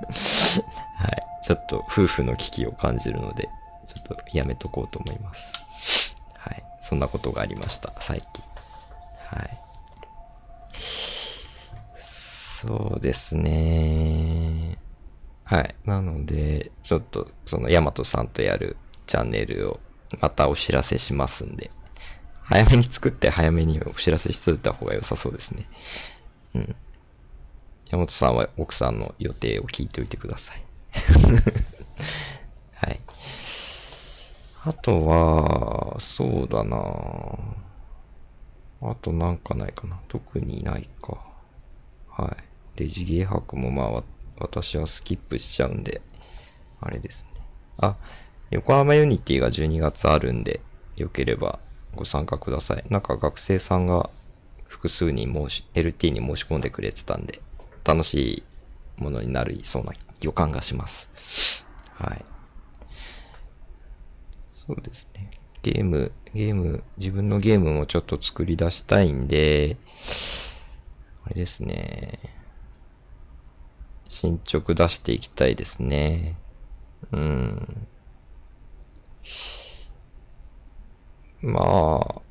[1.42, 3.48] ちょっと夫婦の危機を感じるので、
[3.86, 6.16] ちょっとやめとこうと思います。
[6.34, 6.64] はい。
[6.82, 8.44] そんなことがありました、最近。
[9.30, 9.58] はい。
[11.98, 14.78] そうですね。
[15.44, 15.74] はい。
[15.84, 19.80] なので、ちょっと、その、ヤマトさんとやるチャンネルを、
[20.20, 21.70] またお知らせしますんで、
[22.42, 25.68] 早めに作って早めにお知らせしといた方が良さそうですね。
[26.54, 26.76] うん。
[27.88, 30.62] 山本さんは奥さんの予定を聞いておいてください。
[32.74, 33.00] はい。
[34.64, 36.76] あとは、そうだな
[38.82, 40.00] あとなんかないかな。
[40.08, 41.18] 特にないか。
[42.10, 42.36] は
[42.76, 42.80] い。
[42.80, 44.02] デジゲー博もまあ、
[44.38, 46.02] 私はスキップしちゃうんで、
[46.80, 47.40] あれですね。
[47.78, 47.96] あ、
[48.50, 50.60] 横浜 Unity が12月あるんで、
[50.96, 51.58] よければ
[51.94, 52.84] ご参加ください。
[52.90, 54.10] なんか学生さんが
[54.64, 57.40] 複数人申し、LT に申し込んでくれてたんで、
[57.86, 58.44] 楽し
[58.98, 61.08] いものになりそうな予感がします。
[61.94, 62.24] はい。
[64.54, 65.30] そうですね。
[65.62, 69.76] ゲーム、ゲーム、自分のゲームもちょっと作り出したいんで、
[71.24, 72.18] あれですね。
[74.08, 76.36] 進捗出していきたいですね。
[77.12, 77.86] うん。
[81.42, 81.60] ま
[82.00, 82.22] あ、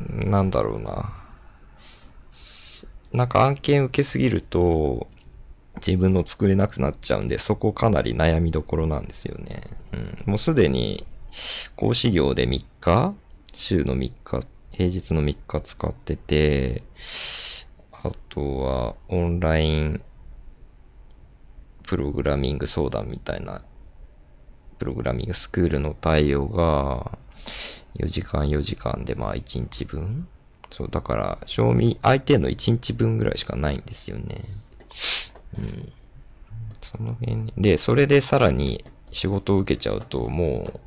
[0.00, 1.23] なんだろうな。
[3.14, 5.06] なんか案件受けすぎると、
[5.76, 9.62] 自分の作れなくなっちゃうんで、そこかなり悩みどころなんですよね。
[9.92, 10.22] うん。
[10.26, 11.06] もうすでに、
[11.76, 13.14] 講師業で3日
[13.52, 16.82] 週の3日、平日の3日使ってて、
[17.92, 20.02] あとは、オンライン、
[21.84, 23.62] プログラミング相談みたいな、
[24.80, 27.16] プログラミングスクールの対応が、
[27.96, 30.26] 4時間4時間でまあ1日分
[30.74, 34.42] そう、だから、賞味、相手の1日分ぐらいしかないんですよね。
[35.56, 35.92] うん。
[36.80, 40.80] その辺で、それでさらに仕事を受けちゃうと、もう、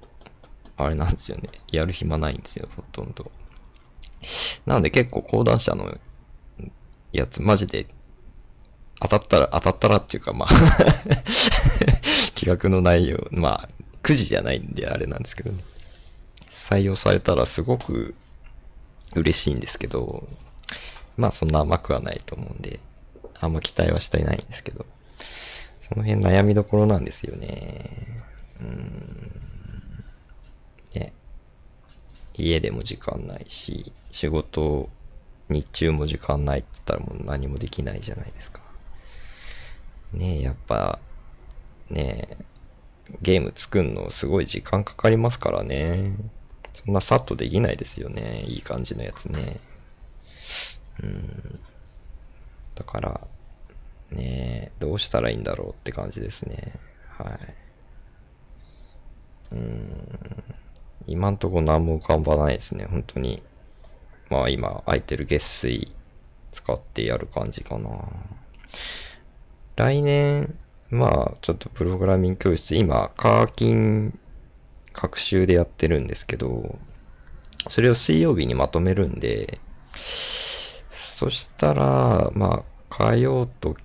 [0.76, 1.50] あれなんですよね。
[1.72, 3.32] やる暇ないんですよ、ほとんど。
[4.66, 5.98] なので結構講談社の
[7.14, 7.88] やつ、マジで、
[9.00, 10.50] 当たったら、当たったらっていうか、まあ
[12.36, 13.70] 企画の内容、まあ、
[14.04, 15.64] 9時じゃないんであれなんですけどね。
[16.52, 18.16] 採用されたらすごく
[19.16, 20.28] 嬉しいんですけど、
[21.18, 22.80] まあそんな甘くはないと思うんで、
[23.40, 24.86] あんま期待はしていないんですけど、
[25.88, 28.24] その辺悩みどころなんですよね。
[28.62, 29.32] うん。
[30.96, 31.14] ね。
[32.34, 34.90] 家でも時間ないし、仕事、
[35.50, 38.62] 日中も時間ないって言ったらもう何もできないじゃないですか。
[40.14, 41.00] ねえ、やっぱ、
[41.90, 42.38] ねえ、
[43.22, 46.12] ゲーム作るのすごい時間かかりますからね。
[46.78, 48.44] そんなさっとできないですよね。
[48.46, 49.60] いい感じのやつね。
[51.02, 51.60] うん。
[52.76, 53.22] だから、
[54.12, 56.74] ねどうしたらいいんだろうって感じですね。
[57.10, 57.40] は
[59.52, 59.56] い。
[59.56, 60.44] うん。
[61.08, 62.86] 今んとこ何も浮かばないですね。
[62.86, 63.42] 本当に。
[64.30, 65.92] まあ今空いてる月水
[66.52, 67.90] 使ってやる感じかな。
[69.78, 70.56] 来年、
[70.92, 74.20] まあちょっとプログラミング教室、今、カーキン
[75.00, 76.80] 各週でやってるんですけど、
[77.70, 79.60] それを水曜日にまとめるんで、
[80.92, 83.76] そしたら、まあ、火曜と、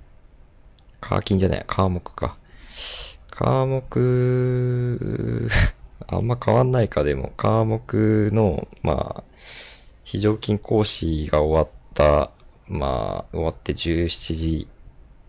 [1.01, 2.39] 課金じゃない、科目か。
[3.31, 5.51] 科目、
[6.09, 9.25] あんま変わんないかでも、科目の、まあ、
[10.05, 12.31] 非常勤講師が終わった、
[12.69, 14.69] まあ、終わって17時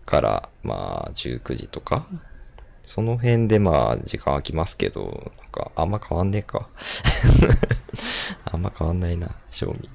[0.06, 2.06] から、まあ、19時とか、
[2.84, 6.68] その辺でまあ、時間空きますけど、なんか、あんま変わんねえか。
[8.44, 9.88] あんま変わんないな、賞味。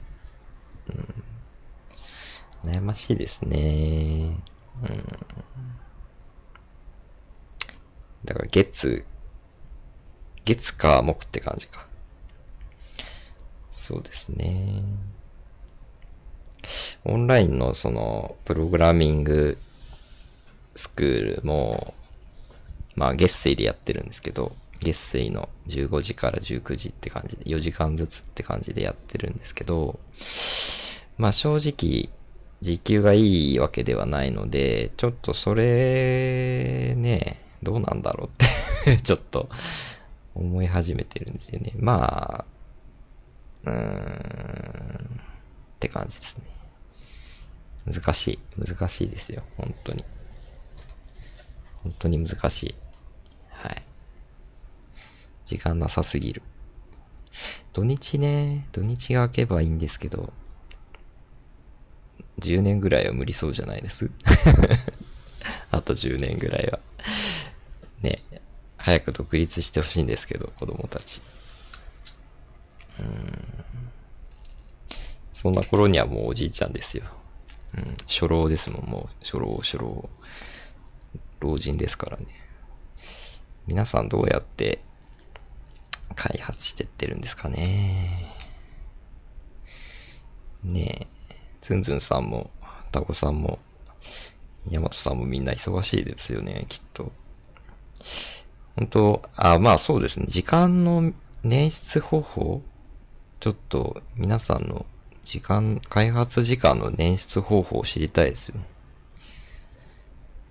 [2.66, 2.72] うん。
[2.72, 4.36] 悩ましいですね。
[4.82, 5.04] うん。
[8.26, 9.06] だから、月、
[10.44, 11.86] 月か木って感じか。
[13.70, 14.84] そうですね。
[17.06, 19.60] オンラインのその、プログラミング
[20.76, 21.94] スクールも、
[23.00, 29.98] まあ月水でやってるんですけど、月水の15時から19時って感じで、4時間ずつって感じでやってるんですけど、
[31.18, 32.10] まあ正直、
[32.62, 39.48] 時給がいいわけではないので、ちょっとそれ、ね、どうなんだろうって ちょっと
[40.36, 41.72] 思い始めてるんですよね。
[41.78, 42.46] まあ、
[43.64, 46.44] うーん、って感じですね。
[47.94, 48.40] 難しい。
[48.58, 49.44] 難しいですよ。
[49.56, 50.04] 本当に。
[51.84, 52.76] 本当に難しい。
[53.62, 53.84] はい。
[55.46, 56.42] 時間なさすぎる。
[57.74, 60.32] 土日ね、土日が明けばいいんですけど、
[62.40, 64.10] 10年ぐらいは無理そうじゃないです？
[65.72, 66.80] あと10年ぐらいは
[68.02, 68.24] ね、
[68.78, 71.22] 早く独立してほしいんですけど、子供たち。
[73.00, 73.66] うん。
[75.34, 77.04] そんな頃にはもうおじいちゃんですよ。
[77.78, 77.98] うん。
[78.08, 79.24] 初老ですもん、もう。
[79.24, 80.10] 初老、初老。
[81.40, 82.26] 老人ですからね。
[83.70, 84.80] 皆さんどうやって
[86.16, 88.36] 開発してってるんですかね。
[90.64, 92.50] ねえ、ズンズンさんも、
[92.92, 93.60] タコさんも、
[94.72, 97.12] ヤマトさんもみんな忙しいですよね、きっと。
[98.76, 100.26] 本当あ、まあそうですね。
[100.28, 101.14] 時間の
[101.46, 102.64] 捻出方法
[103.40, 104.88] ちょっと皆さんの
[105.24, 108.56] 時間、開発時間の捻出方法を知りたいですよ。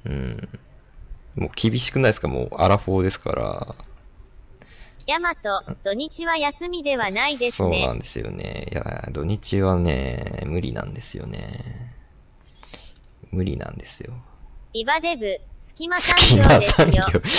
[0.05, 0.49] うん。
[1.39, 2.29] もう厳しくないですか？
[2.29, 3.75] もうアラフォーですから。
[5.07, 7.71] ヤマト、土日は休みではないですね。
[7.71, 8.69] そうなんですよね。
[8.71, 11.95] いや、土日はね、無理なんですよね。
[13.31, 14.13] 無理なんですよ。
[14.75, 16.87] イバデブ、隙間産業ですよ。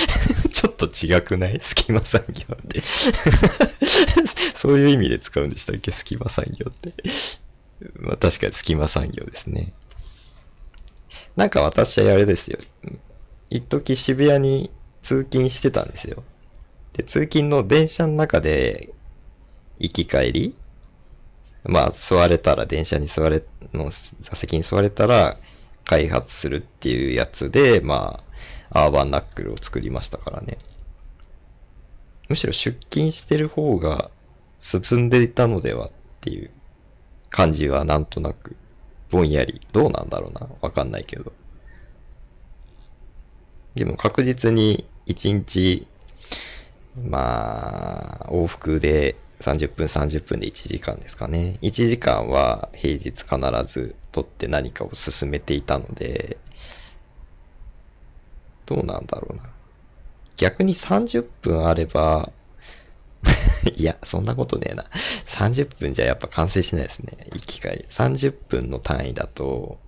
[0.52, 1.60] ちょっと違くない？
[1.62, 2.82] 隙間産業って
[4.56, 5.92] そういう意味で使うんでしたっけ？
[5.92, 6.94] 隙間産業って。
[8.00, 9.74] まあ確かに隙間産業ですね。
[11.36, 12.58] なんか私はあれですよ。
[13.50, 14.70] 一時渋谷に
[15.02, 16.24] 通勤してたんですよ。
[16.94, 18.90] で、通勤の電車の中で、
[19.80, 20.56] 行き帰り
[21.64, 23.44] まあ、座れたら、電車に座れ、
[23.74, 23.92] の
[24.22, 25.38] 座席に座れたら、
[25.86, 28.24] 開発するっていうやつで、ま
[28.72, 30.58] あ、アーバンナックルを作りましたからね。
[32.28, 34.12] むしろ出勤してる方が
[34.62, 35.92] 進んでいたのではっ
[36.22, 36.52] ていう
[37.32, 38.56] 感じはなんとなく、
[39.10, 39.62] ぼんやり。
[39.74, 41.34] どうなんだろうなわかんないけど。
[43.80, 45.88] でも確実に1日、
[47.02, 51.58] まあ、往復で30分30分で1時間ですかね。
[51.62, 56.36] 1時間は平日必ず取って何かを進めていたので、
[58.66, 59.44] どうなんだろうな。
[60.36, 62.34] 逆に30分あれば、
[63.78, 64.86] いや、そんなことねえな。
[65.28, 67.14] 30分じゃやっぱ完成しないですね。
[67.32, 67.86] 行き帰り。
[67.90, 69.80] 30分の単位だと、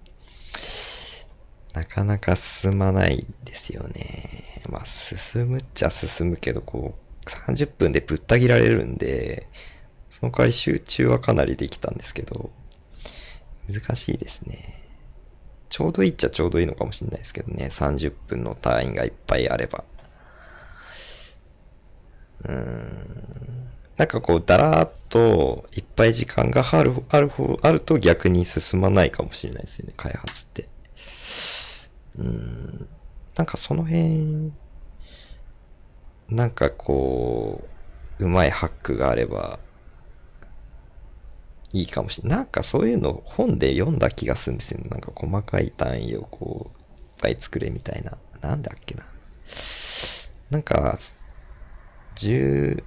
[1.74, 4.62] なかなか進まないですよね。
[4.70, 9.48] まあ、進むっちゃ進むけど、こう、30分でぶった切られるんで、
[10.10, 12.52] その代わり集中はかなりできたんですけど、
[13.70, 14.82] 難しいですね。
[15.70, 17.70] ちょうどいいっちゃちょうどいいのかもしれないですけどね。
[17.72, 19.86] 30分の単位がいっぱいあれば。
[22.44, 23.32] うーん。
[23.96, 29.94] なんかこう、だらーっといっぱい時間がある、ある方、あると逆に進まないかもしれないですよね。
[29.96, 30.68] 開発って。
[32.18, 32.88] うん。
[33.36, 34.52] なんかその辺、
[36.30, 37.68] なんかこ
[38.20, 39.60] う、うまいハックがあれば、
[41.74, 42.38] いいかもしれない。
[42.40, 44.90] なんかそういうの本で読んだ気がするんですよね。
[44.90, 48.18] なんか細かい単位をこう、いっぱい作れみたいな。
[48.42, 49.06] なんだっけな。
[50.50, 50.98] なんか、
[52.16, 52.84] 10、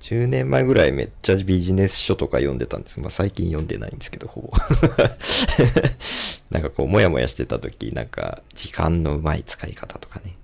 [0.00, 3.00] 10年前ぐらいめっちゃビジネス書とか読んでたんです。
[3.00, 4.52] まあ最近読んでないんですけど、ほぼ。
[6.50, 10.36] なんかこう、もやもやしてた時、なんか、時間のうまい使い方とかね。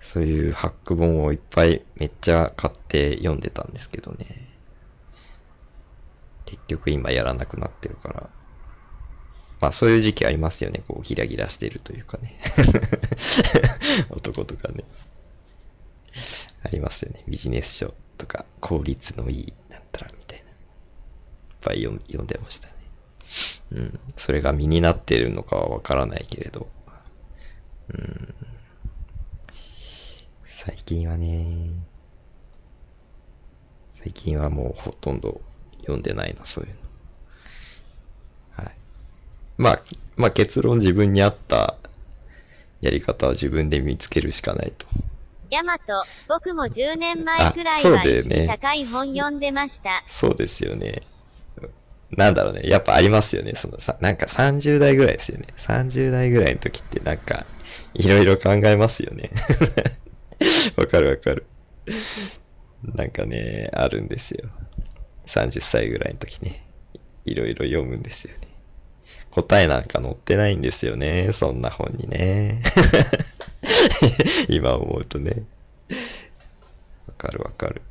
[0.00, 4.48] そういうハック本をいっぱいめっちゃ買って読んでたんですけどね。
[6.44, 8.28] 結局今やらなくなってるから。
[9.60, 10.82] まあそういう時期ありますよね。
[10.86, 12.38] こうギラギラしてるというかね。
[14.10, 14.84] 男とかね。
[16.64, 17.22] ありますよね。
[17.26, 20.44] ビジネス書とか効率のいいなんたらみたいな。
[20.44, 20.54] いっ
[21.60, 22.74] ぱい読ん読んでましたね。
[23.72, 24.00] うん。
[24.16, 26.68] それが身になってるのかはわからないけれど。
[27.88, 28.34] うん。
[30.44, 31.70] 最近はね、
[33.94, 35.40] 最近はもうほとんど
[35.80, 38.64] 読んでないな、そういうの。
[38.64, 38.74] はい。
[39.58, 39.82] まあ、
[40.14, 41.76] まあ結論自分に合った
[42.80, 44.86] やり方は自分で見つけるしかないと。
[45.52, 50.02] ヤマト、僕も10年前くらいは意識高い本読んでました。
[50.08, 51.02] そうですよね。
[52.16, 52.62] なんだろうね。
[52.64, 53.52] やっぱありますよね。
[53.54, 55.44] そのさ、なんか30代ぐらいですよね。
[55.58, 57.44] 30代ぐらいの時ってなんか、
[57.92, 59.30] いろいろ考えますよね。
[60.76, 61.44] わかるわかる。
[62.82, 64.48] なんかね、あるんですよ。
[65.26, 66.66] 30歳ぐらいの時ね。
[67.26, 68.48] いろいろ読むんですよね。
[69.30, 71.30] 答えなんか載ってないんですよね。
[71.34, 72.62] そんな本にね。
[74.48, 75.44] 今思うとね。
[77.06, 77.82] わかるわかる。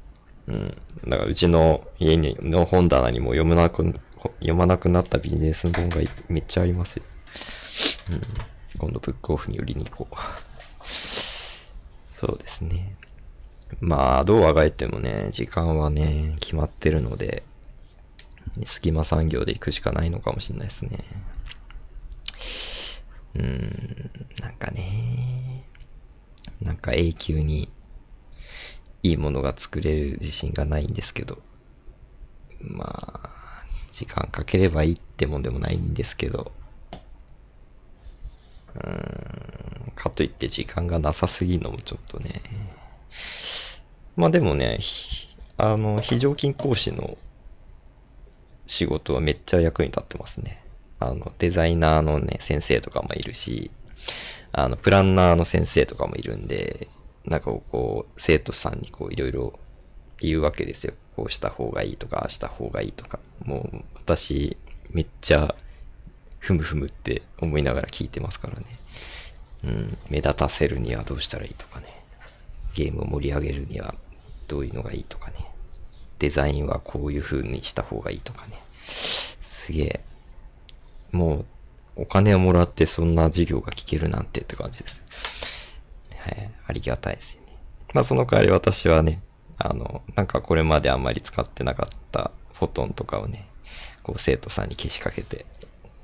[0.48, 0.78] うん。
[1.08, 4.00] だからうちの家にの本棚にも読まなく、
[4.40, 5.98] 読まなくなったビジネス本が
[6.30, 7.04] めっちゃありますよ。
[8.12, 8.22] うん。
[8.78, 10.16] 今度ブックオフに売りに行こう。
[12.16, 12.96] そうですね。
[13.80, 17.44] まあ、どうあがいてもね、時間はね、決まってるので、
[18.66, 21.00] 隙間産業で行くしかないのかもしれないですね。
[23.36, 24.12] うーん、
[24.42, 25.64] なんかね、
[26.62, 27.70] なんか永久に
[29.04, 31.40] いいものが作れる自信がないんですけど、
[32.62, 36.52] まあ、時間かければいいってもんでもないんですけど、
[38.76, 42.42] うーん、かといって時間がなさすぎるのもちょっとね。
[44.16, 44.80] まあでもね、
[45.58, 47.18] あの、非常勤講師の
[48.68, 50.61] 仕事はめっちゃ役に立ってますね。
[51.02, 53.72] あの、デザイナーのね、先生とかもいるし、
[54.52, 56.88] あの、プランナーの先生とかもいるんで、
[57.26, 59.60] なんかこう、生徒さんにこう、いろいろ
[60.20, 60.94] 言うわけですよ。
[61.16, 63.20] こうした方がいいとか、ああした方がいいとか。
[63.44, 64.58] もう、私、
[64.92, 65.56] めっちゃ、
[66.38, 68.66] ふむふむって思いながら聞いてますからね。
[69.64, 71.88] うん、目立たせるにはどうしたらいいとかね。
[72.76, 73.96] ゲームを盛り上げるには
[74.48, 75.48] どういうのがいいとかね。
[76.20, 78.62] デザインはこういう風にした方がいいとかね。
[79.42, 80.11] すげえ。
[81.12, 81.46] もう、
[81.98, 85.02] お金をもらってそんな授業が聞けるなんてって感じです。
[86.18, 86.50] はい。
[86.68, 87.58] ありがたいですよね。
[87.94, 89.22] まあその代わり私はね、
[89.58, 93.48] あの、なんかこれまであんまり使ってなかったフォトンとかをね、
[94.04, 95.46] こう生徒さんに消しかけて、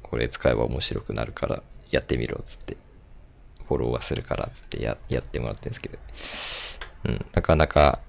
[0.03, 2.77] これ使えば面白くなるからやってみろっつって、
[3.67, 5.97] フォローはするからっつってややってもらってるんですけど。
[7.05, 7.99] うん、なかなか、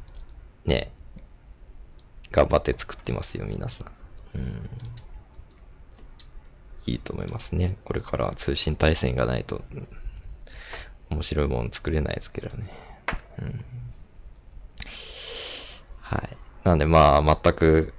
[0.65, 0.91] ね、
[2.31, 4.39] 頑張って作ってますよ、皆さん。
[4.39, 4.71] うん。
[6.89, 7.77] いいと思いますね。
[7.85, 9.63] これから通信対戦がないと、
[11.11, 12.69] 面白いもの作れないですけどね。
[13.41, 13.65] うん。
[16.01, 16.37] はい。
[16.65, 17.93] なんでまあ、全く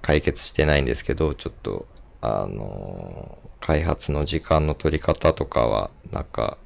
[0.00, 1.86] 解決してないんですけど、ちょっと、
[2.20, 6.58] あのー開発の時間の取り方とかは、なんか、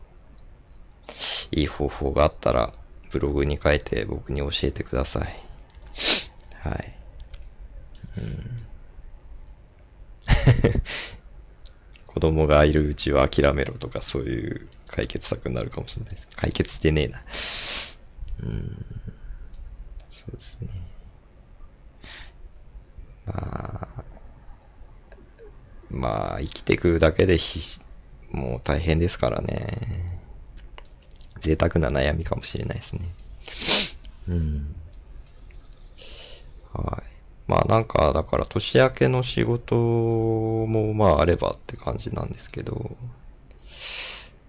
[1.51, 2.73] いい方法があったら、
[3.11, 5.43] ブログに書いて僕に教えてください。
[6.63, 6.95] はい。
[8.19, 8.67] うん。
[12.17, 16.29] 子供がいるうちは諦めろとかそういう解決策になるかもしれないです。
[16.35, 17.23] 解決してねえな。
[18.43, 18.87] うん。
[20.11, 20.69] そうですね。
[23.27, 24.05] まあ、
[25.91, 27.83] まあ、生きていくだけでひ
[28.31, 30.19] もう大変ですからね。
[31.41, 33.03] 贅沢な悩みかもしれないですね。
[34.27, 34.75] うん。
[36.73, 37.06] はい。
[37.57, 42.95] まあなんか、だから年明けの仕事もまああればって感じなんですけど、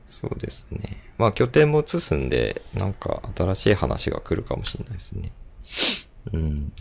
[0.10, 0.98] そうですね。
[1.18, 5.32] まあ拠点も移すんで、なんか新しい話が来るかもしれないですね。
[6.34, 6.74] うん。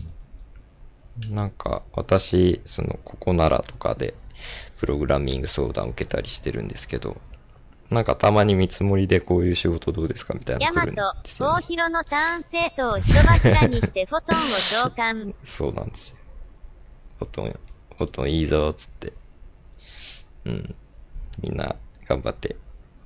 [1.31, 4.13] なんか私、その、ここならとかで、
[4.79, 7.15] プログラミング相談受けたりしてるんですけど、
[7.89, 11.63] なんかたまに見積もりでこういう仕事どうですかみたいな来るんトで、すよ、大ね。
[11.63, 15.33] 広のターン生徒を人柱にしてフォトンを召喚。
[15.45, 16.16] そうなんですよ。
[17.19, 17.59] フォトン、
[17.97, 19.13] フォトンいいぞ、つって。
[20.45, 20.75] うん。
[21.41, 21.75] みんな
[22.07, 22.55] 頑張って。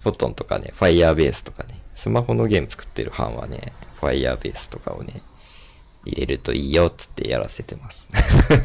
[0.01, 5.22] フォトンとかね、ファイヤーベースとかね、スマホのゲーム作ってる班はね、ファイヤーベースとかをね、
[6.05, 8.09] 入れるといいよ、つってやらせてます。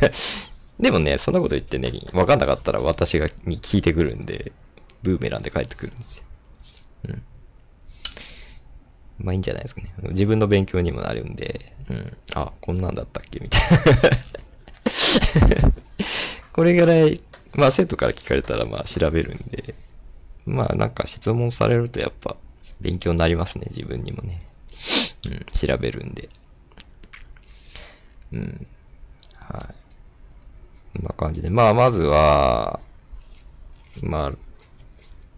[0.80, 4.52] でもね、そんなこと言ってね、わかんなかったら私が、に聞いてくるんで、
[5.02, 6.24] ブーメランで帰ってくるんですよ。
[7.08, 7.22] うん。
[9.18, 9.92] まあいいんじゃないですかね。
[10.10, 12.16] 自分の勉強にもなるんで、うん。
[12.34, 13.40] あ、こんなんだったっけ？
[13.40, 14.45] みたいな。
[16.52, 17.20] これぐらい、
[17.54, 19.74] まあ生徒から聞かれたらまあ調べるんで、
[20.44, 22.36] まあなんか質問されるとやっぱ
[22.80, 24.40] 勉強になりますね、自分にもね。
[25.26, 26.28] うん、調べるんで。
[28.32, 28.66] うん。
[29.34, 30.98] はい。
[30.98, 31.50] こんな感じで。
[31.50, 32.80] まあまずは、
[34.02, 34.32] まあ、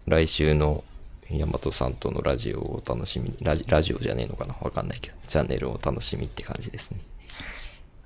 [0.05, 0.83] 来週の
[1.29, 4.55] ヤマトさんとのラジオをお楽しみに、ラジラジオじゃねえのかな？
[4.61, 6.99] わかんないけど、チャンネルを楽しみって感じですね。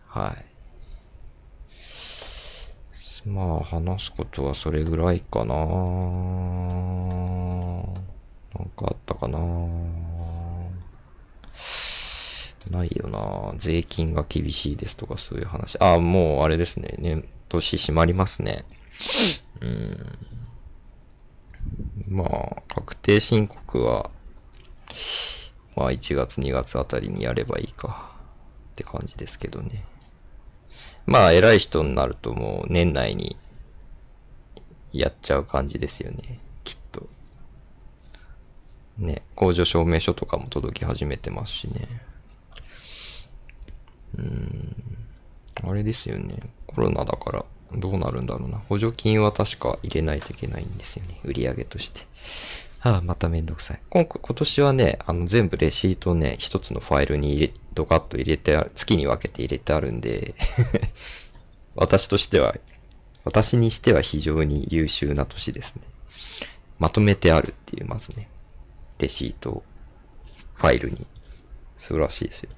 [0.08, 0.53] はい。
[3.26, 5.66] まあ、話すことはそれぐらいかななん
[8.76, 9.40] かあったかな
[12.70, 15.78] ないよな税金が厳しいですとかそういう話。
[15.80, 16.96] あ、もうあれですね。
[16.98, 18.64] ね、年閉まりますね。
[19.62, 20.18] うん。
[22.08, 24.10] まあ、確定申告は、
[25.76, 28.12] まあ1月2月あたりにやればいいか
[28.74, 29.86] って感じですけどね。
[31.06, 33.36] まあ偉い人になるともう年内に
[34.92, 36.40] やっちゃう感じですよね。
[36.64, 37.08] きっと。
[38.98, 41.88] ね、工場証明書とかも届き始めてますしね。
[44.18, 44.76] うん。
[45.64, 46.38] あれですよね。
[46.68, 47.46] コロナだから
[47.76, 48.58] どうなるんだろうな。
[48.58, 51.20] 補助金は確か入れないといけないんですよね。
[51.24, 52.02] 売り上げとして。
[52.84, 53.80] はあ、まためんどくさい。
[53.90, 60.36] 今今年はね、あの全部レシートをね、一つのファイルに入れ、ドカッと入れてある、月に分けて入れてあるんで、
[61.76, 62.54] 私としては、
[63.24, 65.82] 私にしては非常に優秀な年ですね。
[66.78, 68.28] まとめてあるっていう、まずね、
[69.00, 69.64] レシートを
[70.56, 71.08] ファイルに。
[71.78, 72.50] 素晴らしいですよ。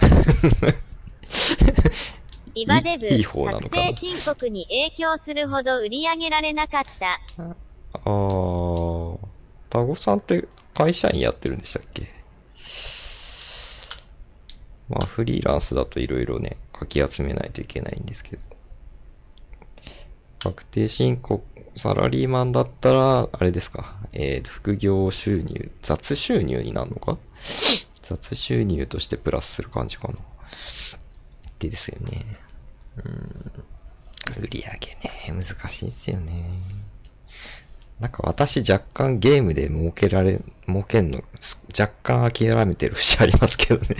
[2.54, 7.20] イバデブ、いい方なのかな確定申告に影響するほど売り上げられなかった。
[7.92, 9.18] あー、
[9.70, 12.08] タゴさんって会社員やってるんでしたっけ？
[14.88, 18.42] まあフリーランスだといろいろね、書き集めないといけないんですけど。
[20.40, 21.42] 確定申告、
[21.74, 27.16] サラリーマンだったら、あれですか、えー、副業収入、雑収入になるのか？
[28.02, 30.14] 雑収入としてプラスする感じかな。
[31.58, 32.26] でですよね。
[32.96, 33.52] うん。
[34.42, 36.44] 売り上げね、難しいですよね。
[38.00, 41.22] なんか私若干ゲームで儲けられ、儲けんの、
[41.78, 43.96] 若干諦めてる節ありますけどね。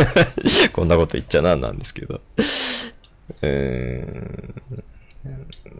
[0.72, 2.20] こんなこと言っちゃなんなんですけど。
[3.42, 4.00] うー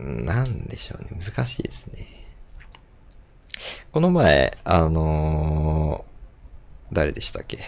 [0.01, 0.25] ん。
[0.25, 1.11] なんでしょうね。
[1.25, 2.07] 難しいですね。
[3.93, 7.59] この前、あのー誰でしたっけ？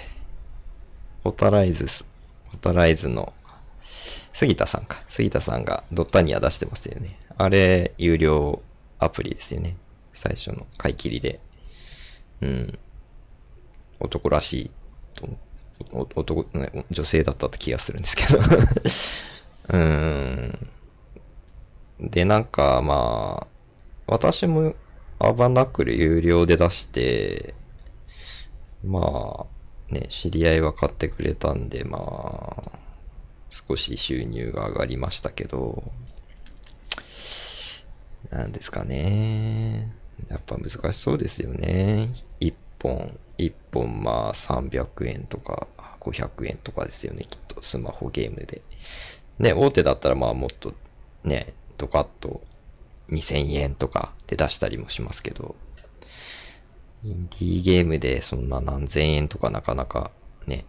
[1.24, 2.04] ホタライズス、
[2.50, 3.32] ホタライズの
[4.38, 5.02] 杉田さんか。
[5.08, 7.18] 杉田さんがドッタニア出してますよね。
[7.36, 8.62] あれ、有料
[9.00, 9.76] アプリですよね。
[10.14, 11.40] 最初の買い切りで。
[12.40, 12.78] うん。
[13.98, 14.70] 男らしい
[15.16, 15.28] と。
[16.14, 16.46] 男、
[16.88, 18.38] 女性だったって気がするんですけど。
[19.70, 20.68] うーん。
[21.98, 23.46] で、なんか、まあ、
[24.06, 24.76] 私も
[25.18, 27.54] アーバナクル有料で出して、
[28.84, 29.46] ま
[29.90, 32.87] あ、ね、知り合いは買ってくれたんで、まあ、
[33.50, 35.92] 少し収入が上がりましたけど、
[38.30, 39.92] なんですかね。
[40.28, 42.10] やっぱ難しそうですよね。
[42.40, 45.66] 一本、一本まあ300円とか
[46.00, 48.62] 500円とかですよね、きっとスマホゲームで。
[49.38, 50.74] ね、大手だったらまあもっと
[51.24, 52.42] ね、ドカッと
[53.10, 55.54] 2000円とかで出したりもしますけど、
[57.04, 60.10] インディーゲームでそんな何千円とかなかなか
[60.46, 60.64] ね、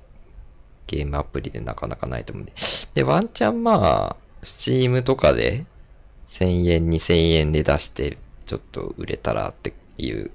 [0.90, 2.54] ゲームアプリでなかなかないと思うんで。
[2.96, 5.66] で、ワンチャンまあ、スチームとかで
[6.26, 8.18] 1000円、2000円で出して
[8.48, 10.32] ちょっと売れたらっていう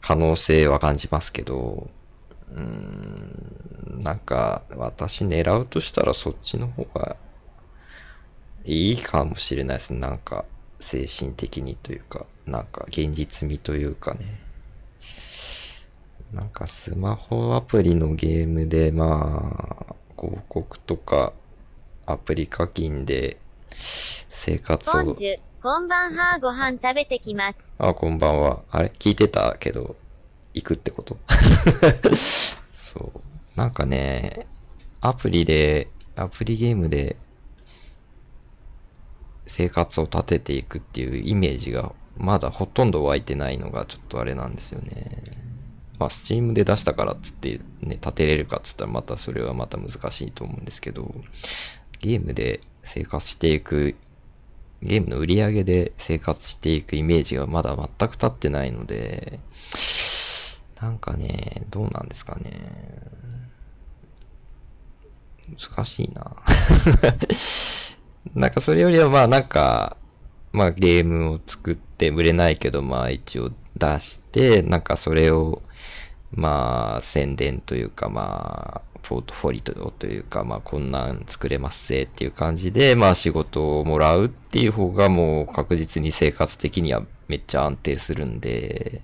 [0.00, 1.90] 可能性は感じますけど、
[2.52, 7.16] うーん、なんか私狙うとしたらそっちの方が
[8.64, 9.98] いいかもしれないですね。
[9.98, 10.44] なんか
[10.78, 14.49] 精神的にというか、なんか現実味というかね。
[16.32, 21.32] なんかスマホアプリのゲームでまあ、広告とか
[22.06, 23.38] アプリ課金で
[24.28, 25.14] 生活を
[25.62, 27.58] こんばんはご飯食べてきます。
[27.78, 28.62] あ、こんばんは。
[28.70, 28.92] あれ？
[28.98, 29.96] 聞いてたけど、
[30.54, 31.18] 行くってこと？
[32.78, 33.20] そう。
[33.58, 34.46] なんかね、
[35.02, 37.16] アプリで、アプリゲームで、
[39.44, 45.22] 生活を立てていくっていうイメージが、まだほとんど湧いてないのがちょっとあれなんですよね。
[46.00, 51.14] まあ、スチームで出したからっつってね、立てれるかっつったらまたそれはまた難しいと思うんですけど、
[52.00, 53.94] ゲームで生活していく
[54.82, 59.38] ゲームの売り上げで生活していくイメージがまだ全く立ってないので、
[60.80, 62.52] なんかね、どうなんですかね。
[65.58, 66.36] 難しいな。
[68.34, 69.96] なんかそれよりはまあなんか、
[70.52, 75.62] まあゲームを作って売れないけどまあ一応出して、なんかそれを
[76.32, 89.02] まあ宣伝というかまあポートフォリオというかまあこんなん作れますぜっていう感じでまあ仕事をもらうっていう方がもう確実に生活的にはめっちゃ安定するんで、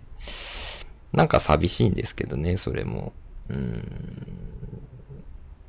[1.12, 3.12] なんか寂しいんですけどね、それも。
[3.48, 4.26] うーん。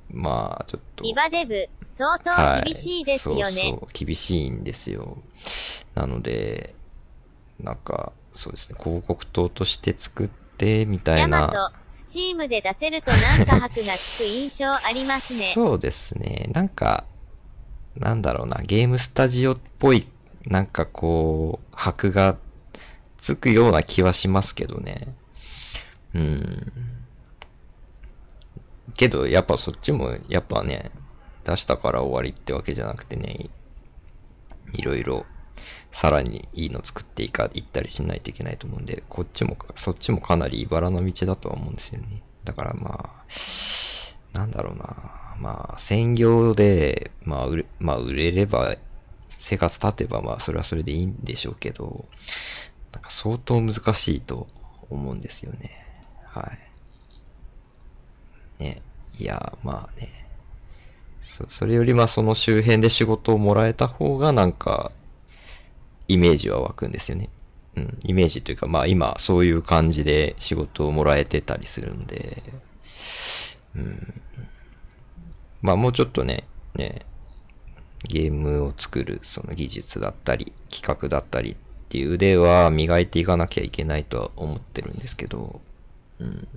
[0.10, 1.04] まあちょっと。
[1.04, 3.42] リバデブ、相当厳しいですよね。
[3.44, 5.20] はい、そうそう、厳しいんですよ。
[5.94, 6.74] なので、
[7.60, 10.47] なんか、そうですね、広告塔として作って、
[10.88, 11.48] みたいな。
[11.48, 15.52] ト、スチームで出せるとなんか箔がつく印象ありますね。
[15.54, 17.06] そうですね、なんか、
[17.96, 20.08] なんだろうな、ゲームスタジオっぽい、
[20.46, 22.38] なんかこう、箔が
[23.18, 25.16] つくような気はしますけどね。
[26.14, 26.72] うん。
[28.96, 30.92] けど、やっぱそっちも、やっぱね、
[31.44, 33.50] 出したから終わりってわけじゃなくてね、
[34.74, 35.26] いろいろ、
[35.92, 42.22] さらにいいの作っていか、いったりしないといけないと思うんで、こっちも、そっちもかなり茨の道だとは思うんですよね。
[42.44, 45.36] だからまあ、なんだろうな。
[45.40, 48.76] まあ、専業で、まあ、売れ、まあ、売れれば、
[49.28, 52.06] 生活立てば、まあ、それはそれでいいんでしょうけど、
[52.92, 54.48] なんか相当難しいと
[54.90, 55.86] 思うんですよね。
[56.26, 56.52] は
[58.60, 58.64] い。
[58.64, 58.82] ね。
[59.20, 60.28] いや、まあね。
[61.22, 64.92] そ、それよりまあその周辺で仕事をもらえた方がなんか、
[66.08, 67.30] イメージは湧くんですよね。
[67.76, 68.00] うん。
[68.04, 72.44] イメージというかまあ今そういう感じで仕事をもらえてたりするんで、
[73.76, 74.22] うん。
[75.62, 76.46] まあもうちょっとね、
[76.76, 77.06] ね、
[78.04, 81.56] ゲームを作るその技術だったり、企画だったりっ
[81.90, 85.62] ていう腕は磨いていかなきゃいけないとは思ってるんですけど、
[86.20, 86.48] うん。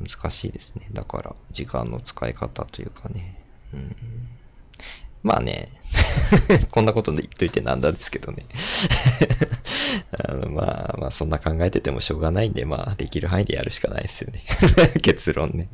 [0.00, 0.88] 難しいですね。
[0.92, 3.42] だから、時間の使い方というかね。
[3.74, 3.96] うん、
[5.22, 5.70] まあね、
[6.70, 8.46] こんなこと言っといてなんだですけどね。
[10.28, 14.44] あのまあまあ、そんな考えててもしょうがないんで、まあ、できる範囲でやるしかないですよね。
[15.02, 15.68] 結論ね。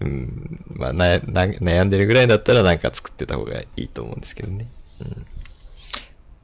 [0.00, 4.66] うん、まあなな、悩んでるぐらいだったらなんか作ってた方がいいと思うんですけどね。
[5.00, 5.26] うん、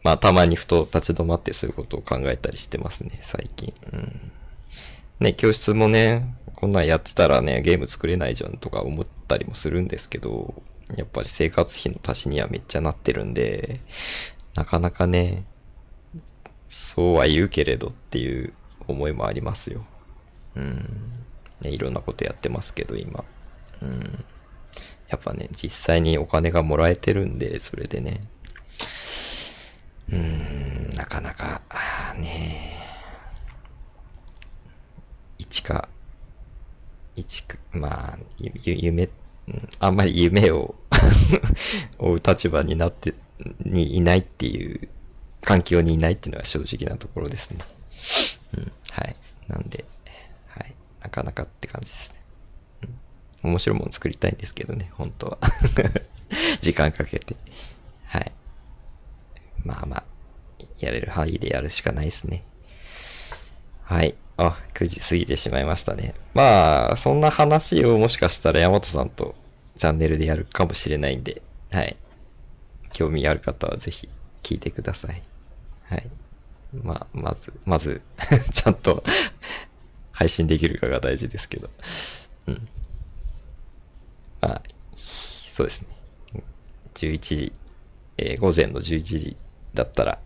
[0.03, 3.73] まあ、たまにふと立ち止まってそういうことを考えたりしてますね、最近。
[3.93, 4.33] うん
[5.19, 10.55] ね、教室もね、こんなんやってたらね、ゲーム作れないじゃんとか思ったりもするんですけど、
[10.97, 13.83] やっぱり生活費の足しにはめっちゃなってるんで、
[14.55, 15.45] なかなかね、
[16.71, 18.55] そうは言うけれどっていう
[18.89, 19.85] 思いもありますよ。
[20.55, 21.25] うん。
[21.61, 23.25] ね、いろんなことやってますけど、今。
[23.83, 24.25] うん。
[25.09, 28.27] やっぱね、実際にお金がもらえてるんで、それでね。
[30.09, 31.61] うーん、なかなか、
[32.19, 32.73] ね
[35.39, 35.89] 一か、
[37.17, 39.09] 一か、まあ、ゆ夢、
[39.81, 40.75] あんまり夢を
[41.99, 43.15] 追う立場になって、
[43.65, 44.89] にいないっていう、
[45.43, 47.59] 環境にいないっていうのが正直なところですね。
[48.57, 49.17] うん、はい。
[49.49, 49.85] なんで、
[50.49, 50.75] はい。
[51.01, 52.15] なかなかって感じですね。
[53.45, 55.39] うん、面白いもの作りたいんですけどね、本当は。
[56.61, 57.37] 時間かけて。
[58.07, 58.33] はい。
[59.65, 60.05] まあまあ、
[60.79, 62.45] やれる範囲でやるしかないですね。
[63.85, 64.17] はい。
[64.39, 66.15] あ、9時過ぎてしまいましたね。
[66.35, 69.35] まあ、そんな話をもしかしたら山本さんと
[69.77, 71.97] チャンネルでやるかもしれないんで、はい。
[72.93, 74.09] 興味ある方はぜひ
[74.43, 75.23] 聞いてください。
[75.85, 76.09] はい。
[76.83, 78.03] まあ、まず、まず、
[78.53, 79.03] ちゃんと
[80.13, 81.71] 配信できるかが大事ですけど。
[82.47, 82.69] うん。
[84.41, 84.63] まあ、
[84.97, 85.89] そうですね。
[86.95, 87.53] 11時、
[88.19, 89.37] えー午前の11時
[89.75, 90.19] だったら、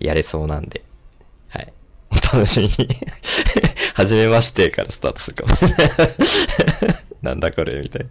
[0.00, 0.82] やれそうなんで、
[1.48, 1.72] はい。
[2.32, 2.88] 楽しみに。
[3.94, 5.88] はじめましてからスタートするかもしれない。
[7.22, 8.06] なんだこれみたい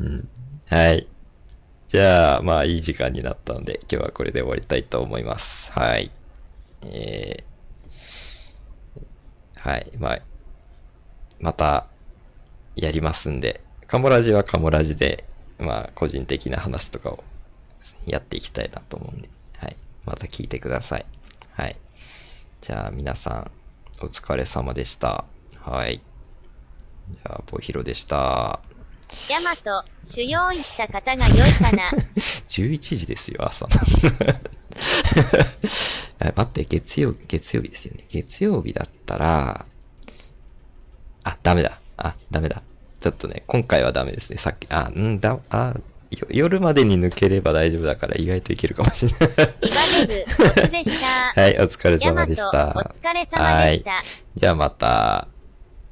[0.00, 0.76] な。
[0.76, 1.06] はい。
[1.88, 5.70] じゃあ、まあいい時間になったので、今日はこれで終わりたいと思います。
[5.72, 6.10] はい。
[6.82, 9.90] えー、はい。
[9.98, 10.18] まあ、
[11.40, 11.86] また、
[12.74, 15.24] やりますんで、カモラジはカモラジで、
[15.58, 17.24] まあ、個人的な話とかを
[18.06, 19.76] やっていきたいなと思うんで、はい。
[20.04, 21.06] また聞いてください。
[21.52, 21.76] はい。
[22.60, 23.50] じゃあ、皆さん、
[24.04, 25.24] お疲れ様でした。
[25.60, 26.00] はい。
[27.10, 28.60] じゃあ、ボヒロでした。
[29.30, 31.90] ヤマト、主用意した方が良いかな？
[32.48, 33.70] 11時ですよ、朝の。
[36.18, 38.04] あ待って、月曜日、月曜日ですよね。
[38.10, 39.66] 月曜日だったら、
[41.22, 41.78] あ、ダメだ。
[41.96, 42.62] あ、ダメだ。
[43.00, 44.38] ちょっとね、今回はダメですね。
[44.38, 45.82] さっき、あ、んだ、あ、よ
[46.30, 49.28] 夜までに抜ければ大丈夫だから意外といけるかもしれない。
[51.34, 52.68] はい、お疲れ様でした。
[52.76, 54.02] お疲れ様でした。
[54.34, 55.28] じゃあまた。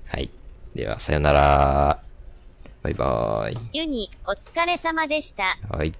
[0.06, 0.30] はい。
[0.74, 1.98] では、さよなら。
[2.82, 3.58] バイバーイ。
[3.72, 5.58] ユニ、お疲れ様でした。
[5.70, 5.94] はい。